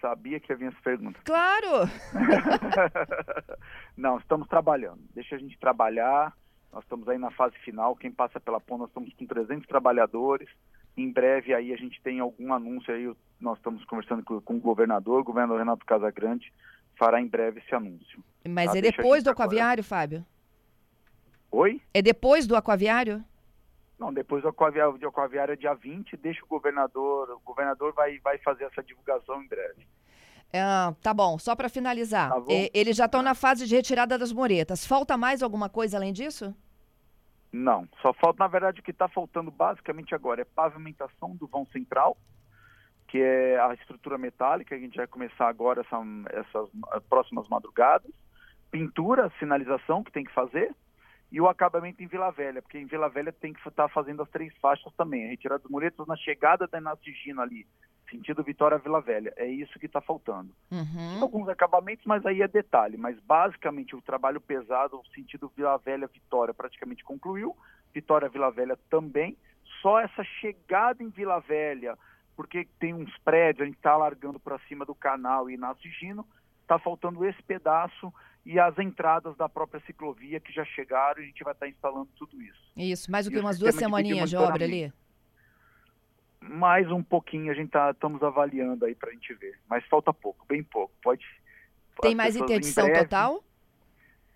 Sabia 0.00 0.38
que 0.38 0.52
havia 0.52 0.68
essa 0.68 0.80
pergunta. 0.82 1.18
Claro! 1.24 1.88
Não, 3.96 4.18
estamos 4.18 4.46
trabalhando. 4.48 5.00
Deixa 5.14 5.36
a 5.36 5.38
gente 5.38 5.58
trabalhar. 5.58 6.36
Nós 6.72 6.82
estamos 6.82 7.08
aí 7.08 7.16
na 7.16 7.30
fase 7.30 7.56
final. 7.60 7.96
Quem 7.96 8.10
passa 8.10 8.38
pela 8.38 8.60
ponte, 8.60 8.80
nós 8.80 8.88
estamos 8.88 9.12
com 9.14 9.26
300 9.26 9.66
trabalhadores. 9.66 10.48
Em 10.96 11.10
breve 11.10 11.54
aí 11.54 11.72
a 11.72 11.76
gente 11.76 12.00
tem 12.02 12.20
algum 12.20 12.52
anúncio 12.52 12.92
aí. 12.92 13.10
Nós 13.40 13.56
estamos 13.56 13.84
conversando 13.86 14.22
com, 14.22 14.40
com 14.40 14.56
o 14.56 14.60
governador, 14.60 15.20
o 15.20 15.24
governador 15.24 15.58
Renato 15.58 15.84
Casagrande 15.86 16.52
fará 16.96 17.20
em 17.20 17.26
breve 17.26 17.60
esse 17.60 17.74
anúncio. 17.74 18.22
Mas 18.48 18.72
tá? 18.72 18.78
é 18.78 18.82
depois 18.82 19.24
do 19.24 19.30
aquaviário, 19.30 19.82
Fábio? 19.82 20.24
Oi? 21.50 21.80
É 21.92 22.02
depois 22.02 22.46
do 22.46 22.56
aquaviário? 22.56 23.24
Não, 24.04 24.12
depois 24.12 24.42
do 24.42 24.48
aquaviário, 24.50 24.98
do 24.98 25.08
aquaviário 25.08 25.54
é 25.54 25.56
dia 25.56 25.72
20, 25.72 26.14
deixa 26.18 26.44
o 26.44 26.46
governador, 26.46 27.30
o 27.30 27.40
governador 27.40 27.94
vai, 27.94 28.18
vai 28.18 28.36
fazer 28.36 28.64
essa 28.64 28.82
divulgação 28.82 29.42
em 29.42 29.48
breve. 29.48 29.86
É, 30.52 30.60
tá 31.00 31.14
bom, 31.14 31.38
só 31.38 31.56
para 31.56 31.70
finalizar. 31.70 32.28
Tá 32.28 32.44
eles 32.74 32.98
já 32.98 33.06
estão 33.06 33.22
na 33.22 33.34
fase 33.34 33.66
de 33.66 33.74
retirada 33.74 34.18
das 34.18 34.30
muretas. 34.30 34.86
Falta 34.86 35.16
mais 35.16 35.42
alguma 35.42 35.70
coisa 35.70 35.96
além 35.96 36.12
disso? 36.12 36.54
Não, 37.50 37.88
só 38.02 38.12
falta, 38.12 38.44
na 38.44 38.46
verdade, 38.46 38.80
o 38.80 38.82
que 38.82 38.90
está 38.90 39.08
faltando 39.08 39.50
basicamente 39.50 40.14
agora 40.14 40.42
é 40.42 40.44
pavimentação 40.44 41.34
do 41.34 41.46
vão 41.46 41.64
central, 41.72 42.18
que 43.08 43.16
é 43.18 43.58
a 43.58 43.72
estrutura 43.72 44.18
metálica, 44.18 44.74
a 44.74 44.78
gente 44.78 44.98
vai 44.98 45.06
começar 45.06 45.48
agora 45.48 45.80
essa, 45.80 45.96
essas 46.30 46.68
próximas 47.08 47.48
madrugadas, 47.48 48.12
pintura, 48.70 49.32
sinalização 49.38 50.04
que 50.04 50.12
tem 50.12 50.24
que 50.24 50.34
fazer, 50.34 50.74
e 51.30 51.40
o 51.40 51.48
acabamento 51.48 52.02
em 52.02 52.06
Vila 52.06 52.30
Velha, 52.30 52.62
porque 52.62 52.78
em 52.78 52.86
Vila 52.86 53.08
Velha 53.08 53.32
tem 53.32 53.52
que 53.52 53.58
estar 53.58 53.70
tá 53.70 53.88
fazendo 53.88 54.22
as 54.22 54.28
três 54.30 54.54
faixas 54.58 54.92
também, 54.94 55.28
retirar 55.28 55.56
as 55.56 55.64
muretas 55.64 56.06
na 56.06 56.16
chegada 56.16 56.66
da 56.66 56.78
Inácio 56.78 57.12
Gino 57.12 57.40
ali, 57.40 57.66
sentido 58.10 58.42
Vitória 58.42 58.78
Vila 58.78 59.00
Velha. 59.00 59.32
É 59.36 59.46
isso 59.46 59.78
que 59.78 59.86
está 59.86 60.00
faltando. 60.00 60.54
Uhum. 60.70 61.22
Alguns 61.22 61.48
acabamentos, 61.48 62.04
mas 62.06 62.24
aí 62.24 62.42
é 62.42 62.48
detalhe. 62.48 62.96
Mas 62.96 63.18
basicamente 63.20 63.96
o 63.96 64.02
trabalho 64.02 64.40
pesado, 64.40 64.98
o 64.98 65.14
sentido 65.14 65.52
Vila 65.56 65.76
Velha 65.78 66.06
Vitória 66.06 66.54
praticamente 66.54 67.02
concluiu, 67.04 67.56
Vitória 67.92 68.28
Vila 68.28 68.50
Velha 68.50 68.78
também. 68.88 69.36
Só 69.82 70.00
essa 70.00 70.22
chegada 70.22 71.02
em 71.02 71.08
Vila 71.08 71.40
Velha, 71.40 71.98
porque 72.36 72.66
tem 72.78 72.94
uns 72.94 73.16
prédios, 73.18 73.62
a 73.62 73.66
gente 73.66 73.76
está 73.76 73.96
largando 73.96 74.38
para 74.38 74.58
cima 74.60 74.84
do 74.84 74.94
canal 74.94 75.50
e 75.50 75.54
Inácio 75.54 75.90
Gino, 75.90 76.26
está 76.62 76.78
faltando 76.78 77.24
esse 77.24 77.42
pedaço 77.42 78.12
e 78.44 78.58
as 78.58 78.78
entradas 78.78 79.36
da 79.36 79.48
própria 79.48 79.80
ciclovia 79.86 80.38
que 80.38 80.52
já 80.52 80.64
chegaram 80.64 81.20
e 81.20 81.24
a 81.24 81.26
gente 81.26 81.42
vai 81.42 81.54
estar 81.54 81.68
instalando 81.68 82.08
tudo 82.16 82.40
isso. 82.42 82.72
Isso, 82.76 83.10
mais 83.10 83.24
do 83.24 83.32
que 83.32 83.38
umas 83.38 83.58
duas 83.58 83.74
semaninhas 83.74 84.28
de, 84.28 84.36
de 84.36 84.42
obra 84.42 84.64
ali? 84.64 84.92
Mais 86.40 86.90
um 86.90 87.02
pouquinho, 87.02 87.50
a 87.50 87.54
gente 87.54 87.70
tá, 87.70 87.90
estamos 87.90 88.22
avaliando 88.22 88.84
aí 88.84 88.94
para 88.94 89.08
a 89.08 89.12
gente 89.12 89.32
ver, 89.34 89.58
mas 89.68 89.84
falta 89.86 90.12
pouco, 90.12 90.44
bem 90.46 90.62
pouco. 90.62 90.92
Pode. 91.02 91.24
Tem 92.02 92.14
mais 92.14 92.36
interdição 92.36 92.84
breve, 92.84 93.04
total? 93.04 93.42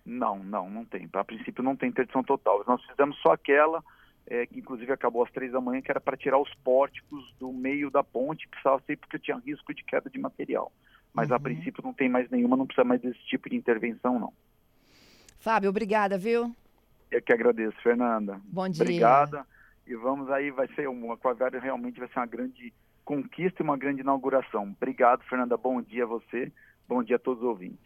Não, 0.06 0.38
não, 0.38 0.70
não 0.70 0.84
tem. 0.86 1.06
A 1.12 1.24
princípio 1.24 1.62
não 1.62 1.76
tem 1.76 1.90
interdição 1.90 2.22
total. 2.22 2.64
Nós 2.66 2.82
fizemos 2.86 3.18
só 3.18 3.32
aquela, 3.32 3.84
é, 4.26 4.46
que 4.46 4.58
inclusive 4.58 4.90
acabou 4.90 5.22
às 5.22 5.30
três 5.30 5.52
da 5.52 5.60
manhã, 5.60 5.82
que 5.82 5.90
era 5.90 6.00
para 6.00 6.16
tirar 6.16 6.38
os 6.38 6.52
pórticos 6.64 7.30
do 7.38 7.52
meio 7.52 7.90
da 7.90 8.02
ponte, 8.02 8.48
precisava 8.48 8.82
ser 8.86 8.96
porque 8.96 9.18
tinha 9.18 9.36
risco 9.44 9.74
de 9.74 9.84
queda 9.84 10.08
de 10.08 10.18
material 10.18 10.72
mas 11.18 11.30
uhum. 11.30 11.36
a 11.36 11.40
princípio 11.40 11.82
não 11.82 11.92
tem 11.92 12.08
mais 12.08 12.30
nenhuma, 12.30 12.56
não 12.56 12.64
precisa 12.64 12.84
mais 12.84 13.00
desse 13.00 13.18
tipo 13.26 13.50
de 13.50 13.56
intervenção, 13.56 14.20
não. 14.20 14.32
Fábio, 15.40 15.68
obrigada, 15.68 16.16
viu? 16.16 16.54
Eu 17.10 17.20
que 17.20 17.32
agradeço, 17.32 17.76
Fernanda. 17.82 18.40
Bom 18.44 18.68
dia. 18.68 18.82
Obrigada. 18.82 19.44
E 19.84 19.96
vamos 19.96 20.30
aí, 20.30 20.52
vai 20.52 20.68
ser 20.76 20.88
um 20.88 21.10
aquaviário 21.10 21.58
realmente 21.60 21.98
vai 21.98 22.08
ser 22.08 22.20
uma 22.20 22.26
grande 22.26 22.72
conquista 23.04 23.60
e 23.60 23.64
uma 23.64 23.76
grande 23.76 24.02
inauguração. 24.02 24.72
Obrigado, 24.76 25.24
Fernanda. 25.24 25.56
Bom 25.56 25.82
dia 25.82 26.04
a 26.04 26.06
você. 26.06 26.52
Bom 26.86 27.02
dia 27.02 27.16
a 27.16 27.18
todos 27.18 27.42
os 27.42 27.48
ouvintes. 27.48 27.80